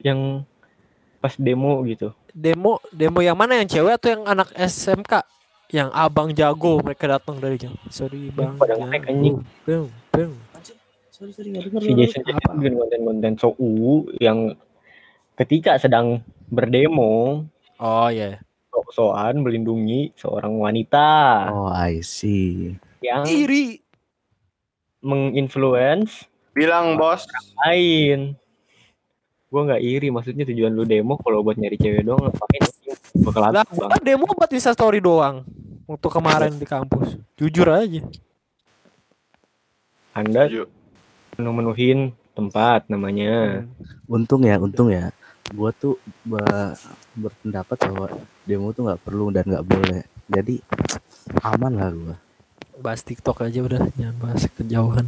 [0.00, 0.46] yang
[1.20, 2.16] pas demo gitu.
[2.30, 5.26] demo demo yang mana yang cewek atau yang anak SMK
[5.74, 9.42] yang abang jago mereka datang dari jauh sorry bang Pada nge-hack, anjing.
[9.66, 10.32] Bang, bang.
[11.10, 14.54] sorry sorry Si Jason Jason bikin konten-konten so u yang
[15.36, 17.44] ketika sedang berdemo
[17.76, 18.38] oh ya
[18.70, 21.50] sok-sokan melindungi seorang wanita.
[21.50, 22.78] Oh I see.
[23.02, 23.66] Yang iri.
[25.00, 27.24] menginfluence Bilang bos.
[27.64, 28.36] lain.
[29.48, 32.62] Gue nggak iri, maksudnya tujuan lu demo kalau buat nyari cewek doang ngapain?
[33.24, 35.42] Bakal lah habis gua kan demo buat Insta story doang
[35.90, 37.18] waktu kemarin di kampus.
[37.34, 38.04] Jujur aja.
[40.14, 40.46] Anda
[41.40, 43.64] menuhin tempat namanya.
[44.06, 45.10] untung ya untung ya
[45.50, 46.76] gua tuh be-
[47.18, 48.08] berpendapat bahwa
[48.46, 50.02] demo tuh nggak perlu dan nggak boleh.
[50.30, 50.62] Jadi
[51.42, 52.16] aman lah gua.
[52.80, 55.06] Bahas TikTok aja udah jangan bahas kejauhan.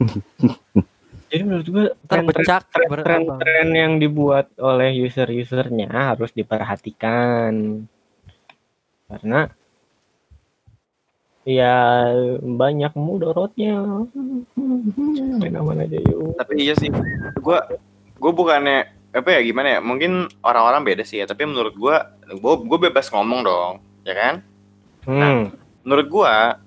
[1.30, 3.06] Jadi menurut gue ntar pecak ber- apa.
[3.06, 7.86] tren-tren yang dibuat oleh user-usernya harus diperhatikan.
[9.06, 9.46] Karena
[11.46, 12.10] ya
[12.42, 13.78] banyak mudorotnya.
[15.38, 16.34] Main aman aja yuk.
[16.34, 16.90] Tapi iya sih.
[17.38, 17.58] Gue
[18.18, 19.80] gue bukannya apa ya gimana ya?
[19.82, 21.26] Mungkin orang-orang beda sih ya.
[21.26, 21.96] Tapi menurut gue,
[22.30, 23.74] gue gue bebas ngomong dong,
[24.06, 24.34] ya kan?
[25.06, 25.42] hmm.
[25.86, 26.60] menurut gua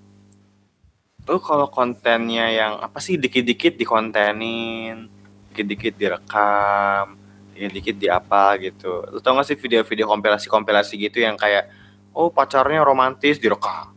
[1.24, 5.08] lu kalau kontennya yang apa sih dikit-dikit dikontenin
[5.52, 7.16] dikit-dikit direkam
[7.56, 11.72] dikit-dikit di apa gitu lu tau gak sih video-video kompilasi-kompilasi gitu yang kayak
[12.12, 13.96] oh pacarnya romantis direkam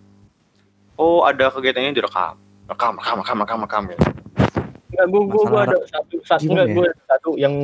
[0.94, 2.38] oh ada kegiatannya direkam
[2.70, 4.07] rekam rekam rekam rekam rekam gitu.
[4.97, 6.74] Enggak, gua, gua, gua ada satu, satu enggak, ya?
[6.74, 7.55] gua ada satu yang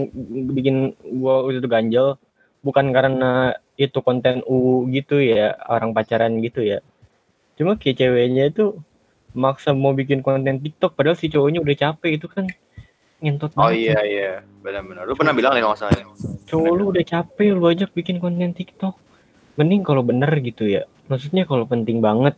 [0.53, 0.77] bikin
[1.17, 2.07] gua waktu itu ganjel
[2.61, 6.85] bukan karena itu konten U gitu ya, orang pacaran gitu ya.
[7.57, 8.77] Cuma kayak ceweknya itu
[9.33, 12.45] maksa mau bikin konten TikTok padahal si cowoknya udah capek itu kan
[13.25, 13.81] ngentot oh banget.
[13.81, 14.31] iya iya
[14.61, 16.05] benar-benar lu pernah bilang nih kalau nggak salah
[16.53, 18.93] Cowok lu udah capek lu ajak bikin konten TikTok.
[19.57, 20.85] Mending kalau bener gitu ya.
[21.09, 22.37] Maksudnya kalau penting banget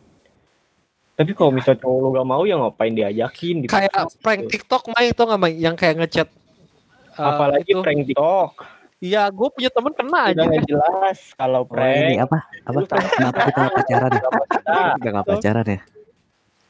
[1.15, 3.71] Tapi kalau misalnya cowok lu gak mau ya ngapain diajakin gitu.
[3.71, 6.27] Kayak prank TikTok main itu nggak main yang kayak ngechat.
[6.27, 7.79] eh, Apalagi itu.
[7.79, 8.51] prank TikTok.
[8.97, 10.33] Iya, gue punya temen kena aja.
[10.33, 12.25] Udah nggak jelas kalau Oh, ini prank.
[12.25, 12.37] apa?
[12.63, 12.77] Apa?
[12.77, 14.19] Lu kan Kenapa kita nggak pacaran ya?
[14.19, 14.79] kita.
[15.05, 15.79] Nggak pacaran ya?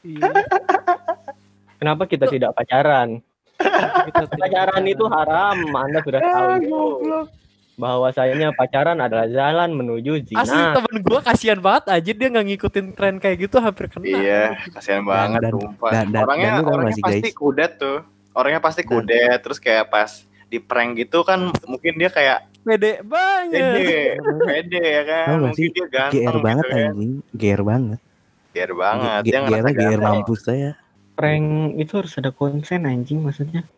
[0.06, 0.30] Iya,
[1.76, 3.08] Kenapa kita tidak pacaran?
[3.56, 5.56] kita tidak Pacaran itu haram.
[5.72, 6.80] Anda sudah tahu itu.
[7.76, 10.72] Bahwasanya pacaran adalah jalan menuju Asli zina.
[10.72, 14.08] temen gue kasihan banget aja dia nggak ngikutin tren kayak gitu hampir kena.
[14.08, 15.90] Iya, kasihan banget dan- sumpah.
[15.92, 17.36] dan- dan- orangnya dan orangnya gak sih, pasti guys?
[17.36, 17.98] kudet tuh.
[18.32, 20.10] Orangnya pasti Dan- kudet terus kayak pas
[20.46, 23.60] di prank gitu kan mungkin dia kayak Pede banget.
[23.76, 24.00] pede,
[24.42, 25.26] pede ya kan.
[25.28, 26.88] Gak Mungkin dia ganteng GR banget gitu kan.
[26.88, 27.98] anjing, GR banget.
[28.50, 29.20] GR banget.
[29.20, 30.02] G- Dia ngerasa GR ganteng.
[30.16, 30.70] mampus saya.
[31.12, 31.46] Prank
[31.76, 33.68] itu harus ada konsen anjing maksudnya.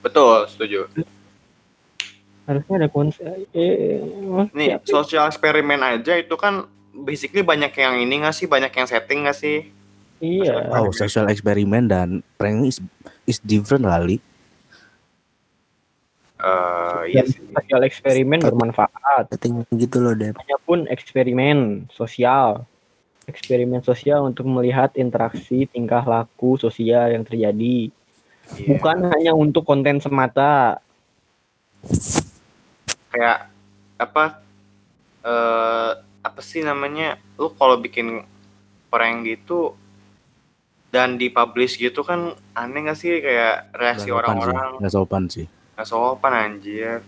[0.00, 0.90] Betul, setuju.
[2.50, 3.46] Harusnya ada konsen.
[3.54, 4.02] Eh,
[4.50, 4.90] Nih, siapa?
[4.90, 8.50] social eksperimen aja itu kan basically banyak yang ini nggak sih?
[8.50, 9.70] Banyak yang setting nggak sih?
[10.18, 10.66] Iya.
[10.74, 12.82] Oh, social eksperimen dan prank is
[13.30, 14.18] is different kali.
[16.40, 17.38] Eh, iya sih.
[17.38, 19.30] Sosial eksperimen bermanfaat.
[19.30, 20.34] Setting gitu loh Dep.
[20.42, 22.66] Hanya pun eksperimen sosial.
[23.30, 27.92] Eksperimen sosial untuk melihat interaksi tingkah laku sosial yang terjadi.
[28.58, 28.66] Iya.
[28.74, 30.82] Bukan hanya untuk konten semata.
[33.10, 33.50] Kayak
[34.00, 34.40] apa
[35.20, 35.90] eh
[36.20, 38.24] apa sih namanya lu kalau bikin
[38.92, 39.72] prank gitu
[40.90, 43.22] dan dipublish gitu kan aneh gak sih?
[43.22, 44.70] Kayak reaksi Nggak orang-orang.
[44.82, 45.46] Nggak sopan sih.
[45.80, 47.00] nggak sopan anjir.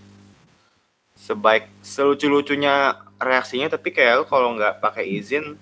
[1.19, 5.61] Sebaik selucu-lucunya reaksinya tapi kayak lu kalau nggak pakai izin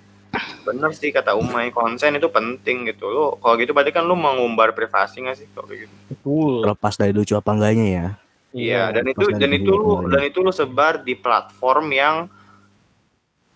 [0.62, 3.10] bener sih kata Umay konsen itu penting gitu.
[3.10, 5.50] Lu kalau gitu berarti kan lu mengumbar privasi gak sih?
[5.50, 5.94] Kalau kayak gitu.
[6.14, 6.52] Betul.
[6.62, 8.06] Terlepas dari lucu apa enggaknya ya.
[8.50, 12.26] Iya, dan itu dan itu lu dan itu lu sebar di platform yang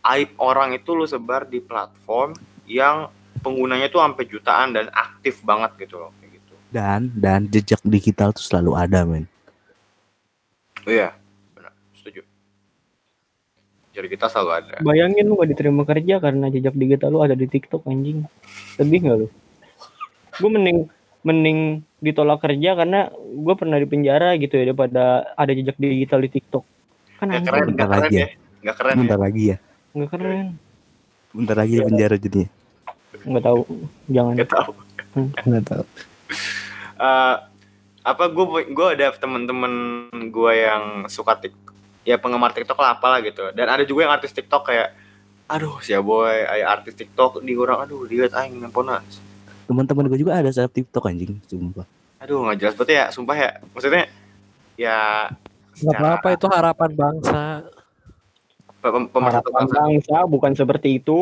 [0.06, 2.30] aib orang itu lu sebar di platform
[2.70, 3.10] yang
[3.42, 6.54] penggunanya tuh sampai jutaan dan aktif banget gitu loh kayak gitu.
[6.70, 9.26] Dan dan jejak digital tuh selalu ada, men.
[10.86, 11.16] Oh iya,
[11.56, 12.22] benar, setuju.
[13.94, 14.74] Jadi kita selalu ada.
[14.82, 18.26] Bayangin lu gak diterima kerja karena jejak digital lu ada di TikTok anjing.
[18.74, 19.28] Sedih gak lu?
[20.34, 20.90] Gue mending
[21.24, 26.30] mending ditolak kerja karena gue pernah di penjara gitu ya daripada ada jejak digital di
[26.30, 26.64] TikTok.
[27.18, 28.28] Kan Gak keren, bentar gak keren lagi ya.
[28.60, 29.00] Gak keren ya.
[29.00, 29.56] Bentar lagi ya.
[29.94, 30.46] nggak keren.
[31.34, 32.48] Bentar lagi di penjara jadinya.
[33.24, 33.60] Nggak tahu,
[34.10, 34.34] jangan.
[34.36, 34.72] Gak tahu.
[35.48, 35.84] Nggak tahu.
[36.94, 37.36] Eh,
[38.04, 39.72] apa gue gue ada temen-temen
[40.28, 41.72] gue yang suka TikTok
[42.04, 44.92] ya penggemar TikTok lah apalah gitu dan ada juga yang artis TikTok kayak
[45.48, 49.00] aduh si boy ay artis TikTok di orang aduh lihat aing nampona
[49.64, 51.86] Teman-teman gue juga ada saat TikTok anjing, sumpah.
[52.16, 54.08] aduh nggak jelas betul ya sumpah ya maksudnya
[54.74, 55.28] ya
[55.74, 57.42] Gak apa-apa itu harapan bangsa.
[58.78, 61.20] pe- pem- pemersatu Harapan bangsa bangsa bukan seperti itu.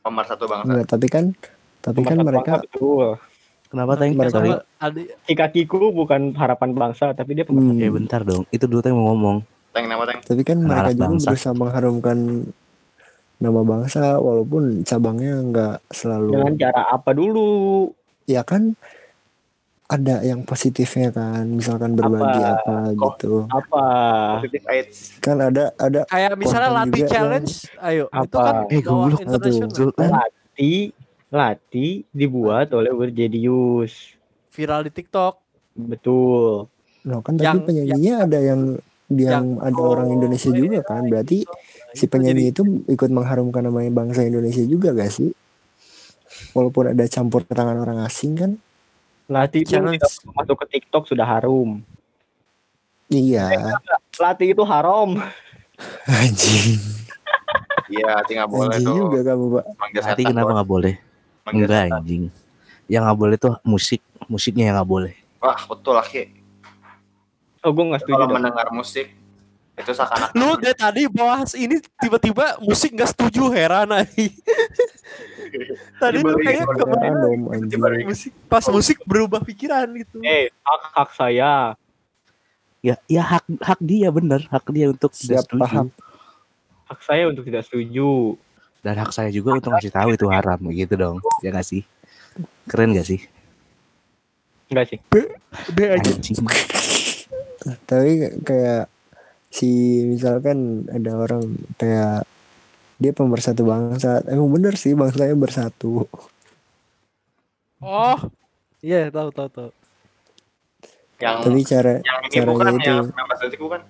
[0.00, 1.24] pemersatu bangsa Enggak, tapi kan
[1.80, 3.18] tapi kan mereka betul.
[3.66, 4.12] Kenapa tadi?
[4.12, 4.62] Mereka-
[5.24, 7.72] Si kakiku bukan harapan bangsa, tapi dia pemersatu.
[7.72, 8.46] hmm, Ya bentar dong.
[8.48, 9.36] Itu dulu yang mau ngomong.
[9.68, 11.26] tank nama tank tapi kan mereka juga bangsa.
[11.26, 12.18] berusaha mengharumkan
[13.44, 17.92] nama bangsa walaupun cabangnya nggak selalu Dengan cara apa dulu?
[18.24, 18.72] ya kan
[19.84, 22.56] ada yang positifnya kan misalkan berbagi Apa?
[22.56, 23.84] apa, gitu Apa?
[24.40, 28.40] positif AIDS kan ada ada kayak misalnya latih juga challenge, ayo itu Apa?
[28.40, 29.20] kan Eh, goblok.
[29.20, 29.70] internasional.
[29.70, 30.08] Sultan.
[30.10, 30.74] Lati,
[31.28, 34.16] Lati dibuat oleh Urjedius.
[34.48, 35.34] viral di TikTok.
[35.74, 36.70] Betul.
[37.04, 38.60] loh kan tapi Yang- penyanyinya ada yang
[39.06, 41.52] yang ada orang Indonesia Oh, juga iya, kan iya, berarti itu.
[41.92, 45.30] si penyanyi itu ikut mengharumkan namanya bangsa Indonesia juga gak sih
[46.50, 48.52] walaupun ada campur tangan orang asing kan
[49.24, 49.72] Lati itu
[50.30, 51.80] masuk ke TikTok sudah harum.
[53.08, 53.72] iya
[54.14, 55.16] Lati itu haram.
[56.20, 56.76] anjing
[57.88, 59.64] iya tinggal boleh anjing tuh juga kamu pak
[59.96, 60.94] setan kenapa nggak boleh?
[61.44, 62.28] Enggak anjing.
[62.84, 65.12] Yang nggak boleh tuh musik, musiknya yang nggak boleh.
[65.38, 66.28] wah betul lah Ki.
[67.64, 68.14] Oh, gue nggak setuju.
[68.14, 68.36] kalau dong.
[68.36, 69.08] mendengar musik
[69.74, 74.06] itu seakan-akan Lu dari tadi bahas ini tiba-tiba musik nggak setuju heran aja.
[76.02, 77.14] tadi tuh Dibalik kayak kemarin
[78.06, 80.20] musik pas musik berubah pikiran gitu.
[80.22, 81.74] Eh, hak hak saya.
[82.84, 85.62] Ya, ya hak hak dia bener, hak dia untuk tidak Siap, setuju.
[85.64, 85.86] paham.
[86.84, 88.36] Hak saya untuk tidak setuju.
[88.84, 91.16] Dan hak saya juga untuk ngasih tahu itu haram, gitu dong.
[91.40, 91.82] Ya nggak sih?
[92.68, 93.20] Keren gak sih?
[94.72, 94.98] Enggak sih.
[95.70, 96.12] B aja.
[97.88, 98.86] Tapi kayak
[99.48, 101.46] si misalkan ada orang
[101.78, 102.26] kayak
[102.98, 106.06] dia pemersatu bangsa emang bener sih bangsanya bersatu
[107.84, 108.16] Oh.
[108.80, 109.70] Iya, tahu tahu tahu.
[111.20, 113.80] yang tapi cara yang ini caranya bukan itu yang 19 detik bukan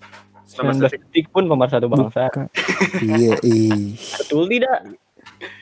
[0.45, 2.23] 19 19 detik pun pemersatu bangsa.
[2.31, 2.47] Bukan.
[3.01, 4.79] iya ih Betul tidak?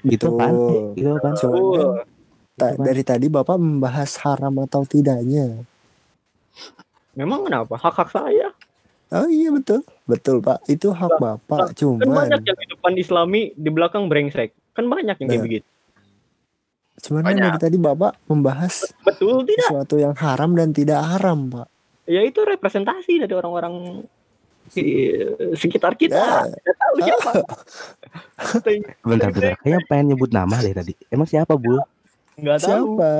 [0.05, 0.53] Itu kan?
[0.53, 0.97] Betul.
[0.99, 1.33] Itu kan?
[2.59, 2.83] Ta- kan.
[2.83, 5.65] dari tadi Bapak membahas haram atau tidaknya.
[7.13, 7.77] Memang kenapa?
[7.77, 8.51] Hak-hak saya.
[9.13, 9.85] Oh iya betul.
[10.05, 10.65] Betul Pak.
[10.67, 11.77] Itu hak Bapak.
[11.77, 14.57] Kan banyak Cuman yang di depan islami, di belakang brengsek.
[14.73, 15.47] Kan banyak yang kayak Nah.
[15.47, 15.67] begitu.
[16.95, 17.45] cuman kan Banyak.
[17.49, 19.65] dari tadi Bapak membahas Betul tidak?
[19.67, 21.67] sesuatu yang haram dan tidak haram, Pak.
[22.05, 24.07] Ya itu representasi dari orang-orang
[24.71, 25.11] di
[25.53, 26.15] sekitar kita.
[26.15, 26.47] Ya.
[26.47, 27.31] Tidak tahu siapa.
[29.03, 29.55] Bentar, bentar.
[29.59, 30.93] Kayaknya pengen nyebut nama deh tadi.
[31.09, 31.81] Emang siapa, Bu?
[32.35, 32.95] Enggak tahu.
[32.95, 33.13] Siapa?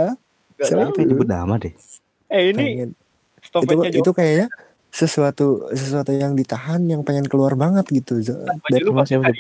[0.55, 0.81] Nggak Siapa?
[0.81, 0.93] tahu.
[0.95, 1.75] Pengen nyebut nama deh.
[2.29, 2.91] Eh ini Pengen.
[3.61, 4.49] Itu itu kayaknya
[4.93, 8.21] sesuatu sesuatu yang ditahan yang pengen keluar banget gitu.
[8.21, 8.37] Z-
[8.69, 8.85] dari-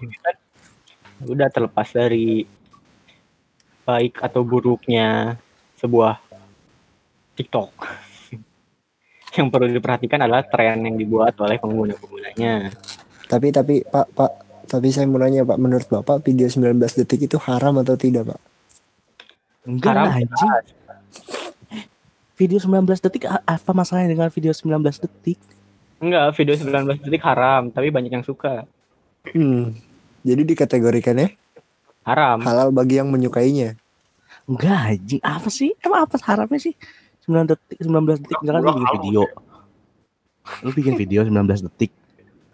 [0.00, 0.36] ini kan
[1.28, 2.44] udah terlepas dari
[3.84, 5.36] baik atau buruknya
[5.80, 6.20] sebuah
[7.36, 7.72] TikTok.
[9.36, 12.72] yang perlu diperhatikan adalah tren yang dibuat oleh pengguna-penggunanya.
[13.28, 14.32] Tapi tapi Pak Pak
[14.72, 18.40] tapi saya mau nanya Pak, menurut Bapak video 19 detik itu haram atau tidak, Pak?
[19.68, 20.50] Enggak Haram anjing.
[22.42, 25.38] Video 19 detik apa masalahnya dengan video 19 detik?
[26.02, 28.66] Enggak, video 19 detik haram, tapi banyak yang suka.
[29.30, 29.78] Hmm.
[30.26, 31.38] Jadi dikategorikannya
[32.02, 32.42] Haram.
[32.42, 33.78] halal bagi yang menyukainya.
[34.50, 35.70] Enggak anjing, apa sih?
[35.86, 36.74] Emang apa haramnya sih?
[37.30, 39.22] 9 detik, 19 detik misalkan lu bikin video.
[40.66, 41.94] Lu bikin video 19 detik.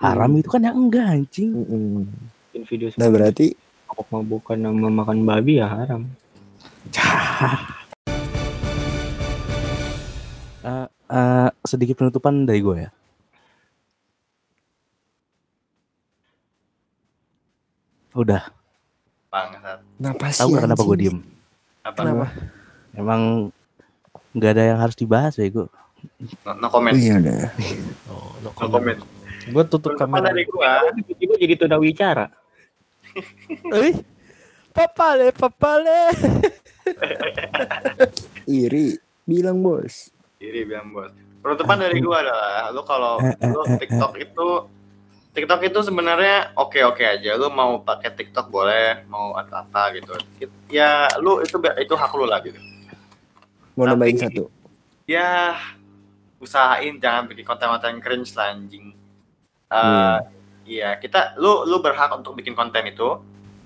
[0.04, 1.56] Haram itu kan yang enggak anjing.
[1.56, 2.04] Mm-mm.
[2.52, 3.56] Bikin video Nah berarti
[3.88, 6.04] mabuk-mabukan sama makan babi ya haram.
[10.58, 12.90] Eh, eh, sedikit penutupan dari gue ya.
[18.16, 18.42] Udah,
[19.30, 19.78] Bangsat.
[20.00, 20.40] kenapa sih?
[20.42, 21.18] tahu kenapa gue diem?
[21.84, 22.00] Apa?
[22.02, 22.26] Kenapa?
[22.96, 23.22] Emang
[24.34, 25.68] nggak ada yang harus dibahas ya gue.
[26.42, 26.94] No, no comment.
[26.96, 27.50] Iya dah.
[28.10, 28.96] Oh, no No comment.
[28.98, 29.00] comment.
[29.48, 30.32] Gue tutup kamera.
[30.32, 30.88] dari gua.
[30.92, 32.26] Tiba-tiba jadi tuna wicara.
[33.70, 33.94] Eh,
[34.76, 36.10] papale, papale.
[38.48, 40.10] Iri bilang bos.
[40.38, 41.10] Iri bilang bos.
[41.38, 44.48] Penutupan dari gua adalah lu kalau lu TikTok itu
[45.28, 47.34] TikTok itu sebenarnya oke-oke aja.
[47.34, 50.14] Lu mau pakai TikTok boleh, mau atau apa gitu.
[50.38, 52.58] It- Ya lu itu itu hak lu lah gitu.
[53.72, 54.50] Mau nambahin satu.
[55.08, 55.56] Ya
[56.38, 58.92] usahain jangan bikin konten-konten cringe lah anjing.
[59.68, 60.12] Eh, Iya.
[60.68, 63.16] Iya, kita lu lu berhak untuk bikin konten itu.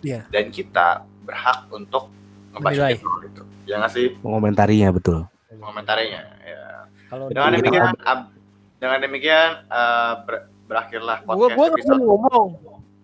[0.00, 0.22] Iya.
[0.30, 2.06] Dan kita berhak untuk
[2.54, 3.42] ngebaca itu gitu.
[3.66, 5.26] Ya nggak sih Mengomentarinya betul.
[5.52, 6.22] komentarinya.
[6.42, 6.61] Ya.
[7.12, 8.32] Kalau Dengan demikian, ab-
[8.80, 12.48] dengan demikian eh, ber- berakhirlah gua podcast gua nggak episode mau ngomong.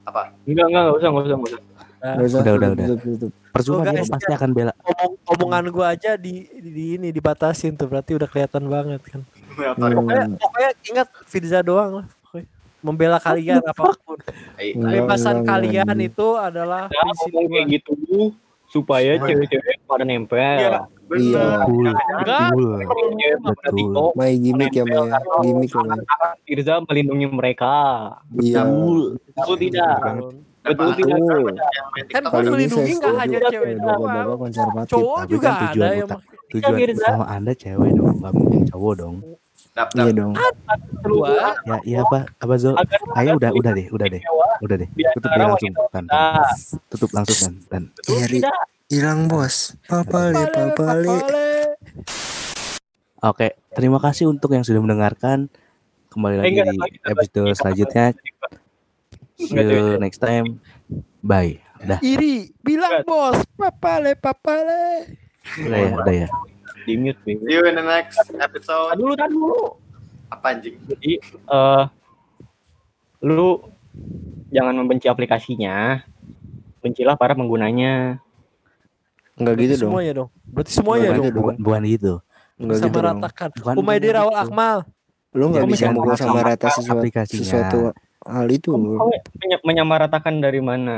[0.08, 0.24] Enggak,
[0.64, 1.62] enggak, enggak usah, enggak usah, enggak usah.
[1.98, 2.86] Usah, Udah, udah, udah.
[2.96, 3.30] tutup.
[3.50, 4.72] Percuma Oh, dia guys, pasti akan bela.
[4.80, 9.20] Omong, omongan gua aja di, di, di ini dibatasin tuh berarti udah kelihatan banget kan.
[9.74, 10.38] Pokoknya, Hmm.
[10.38, 12.06] pokoknya ingat Firza doang lah.
[12.22, 12.46] pokoknya.
[12.78, 14.16] Membela kalian apa pun.
[14.56, 16.08] Kebebasan kalian enggak.
[16.08, 17.66] itu adalah Ya, ngomong kayak gua.
[17.68, 17.92] gitu
[18.68, 20.38] supaya cewek-cewek pada nempel.
[20.38, 21.24] Iya, bener.
[21.24, 21.44] Iya.
[21.58, 21.86] Betul.
[21.88, 22.48] Enggak.
[22.52, 22.78] Betul.
[22.78, 23.74] Cewek pada Betul.
[23.74, 24.94] TikTok, Mai gimmick ya Mai.
[24.94, 25.18] ya.
[25.40, 25.94] Gimmick ya.
[26.44, 27.72] Firza melindungi mereka.
[28.34, 28.62] Iya.
[28.64, 29.96] Betul tidak?
[30.60, 30.90] Betul Betul.
[30.94, 31.18] tidak?
[31.18, 33.18] Main Kan melindungi saya nggak setuju.
[33.18, 34.38] hanya cewek Bapak-bapak doang.
[34.38, 34.92] konservatif.
[34.92, 36.08] Cowok Tapi juga kan tujuan ada yang
[36.48, 39.16] Tujuan utama anda cewek dong, nggak mungkin cowok dong.
[39.74, 40.32] dap, Iya dong.
[41.64, 42.74] Ya, iya apa, apa Zul?
[42.74, 44.22] Agar Ayo udah, udah deh, udah deh,
[44.60, 44.88] udah deh.
[45.14, 45.72] Tutup langsung.
[46.04, 46.42] Nah,
[46.88, 47.36] Tutup langsung
[47.68, 48.28] dan, dan.
[48.28, 48.56] tidak?
[48.88, 49.76] Hilang bos.
[49.84, 51.20] Papale, papale.
[53.20, 55.52] Oke, terima kasih untuk yang sudah mendengarkan.
[56.08, 58.16] Kembali Eh, lagi di episode selanjutnya.
[59.36, 60.56] See you next time.
[61.20, 61.60] Bye.
[61.78, 65.04] Dah, iri bilang bos papale papale.
[65.60, 66.28] udah ya, udah ya.
[66.88, 67.20] Di mute.
[67.22, 68.96] See you in the next episode.
[68.96, 69.76] Dulu, tahan dulu.
[70.32, 70.80] Apa anjing?
[70.88, 71.84] Jadi, eh
[73.20, 73.60] lu
[74.48, 76.00] jangan membenci aplikasinya.
[76.80, 78.24] Bencilah para penggunanya.
[79.38, 79.90] Enggak gitu dong.
[79.90, 80.28] Semuanya dong.
[80.44, 81.24] Berarti semuanya Enggak dong.
[81.24, 81.38] gitu.
[81.38, 82.12] Bukan, bukan gitu.
[82.58, 83.06] Enggak Sama gitu dong.
[83.08, 83.48] ratakan.
[83.54, 84.42] Bukan Umaidir bukan awal gitu.
[84.44, 84.76] akmal.
[85.28, 87.78] Lu nggak Ya, bisa bukan mukul sama sama rata sesuatu, sesuatu
[88.24, 88.68] hal itu.
[88.70, 90.96] Kamu kamu menya- menyamaratakan dari mana?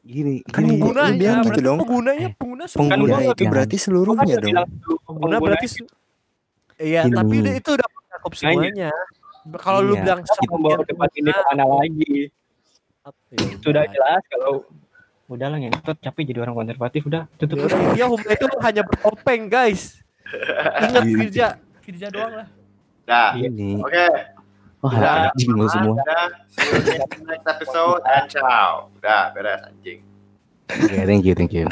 [0.00, 0.78] Gini, Kan gini.
[0.78, 1.12] lu Penggunanya.
[1.12, 1.78] bilang gitu berarti dong.
[1.82, 4.54] Penggunanya Eh, pengguna Kan Pengguna gua itu berarti seluruhnya Kan dong.
[5.02, 5.66] pengguna berarti
[6.76, 8.90] Iya, tapi udah- itu udah mencakup semuanya.
[9.56, 10.02] Kalau lu Iya.
[10.02, 12.14] bilang membawa debat ini ke mana lagi?
[13.28, 13.84] Ya Sudah udah.
[13.88, 14.52] jelas kalau
[15.26, 17.58] udahlah ngentot capek jadi orang konservatif udah tutup.
[17.58, 19.98] Ya udah, Iya, Humba itu hanya bertopeng, guys.
[20.80, 21.16] Ingat Iya.
[21.18, 21.46] Firja,
[21.82, 22.48] Firja doang lah.
[23.06, 23.30] Dah.
[23.38, 23.78] Ini.
[23.78, 24.06] Oke.
[24.82, 25.14] Wah, Udah.
[25.32, 25.98] anjing lu semua.
[27.26, 28.92] Next episode and ciao.
[28.98, 30.02] Udah, beres anjing.
[30.70, 31.66] Oke, thank you, thank you.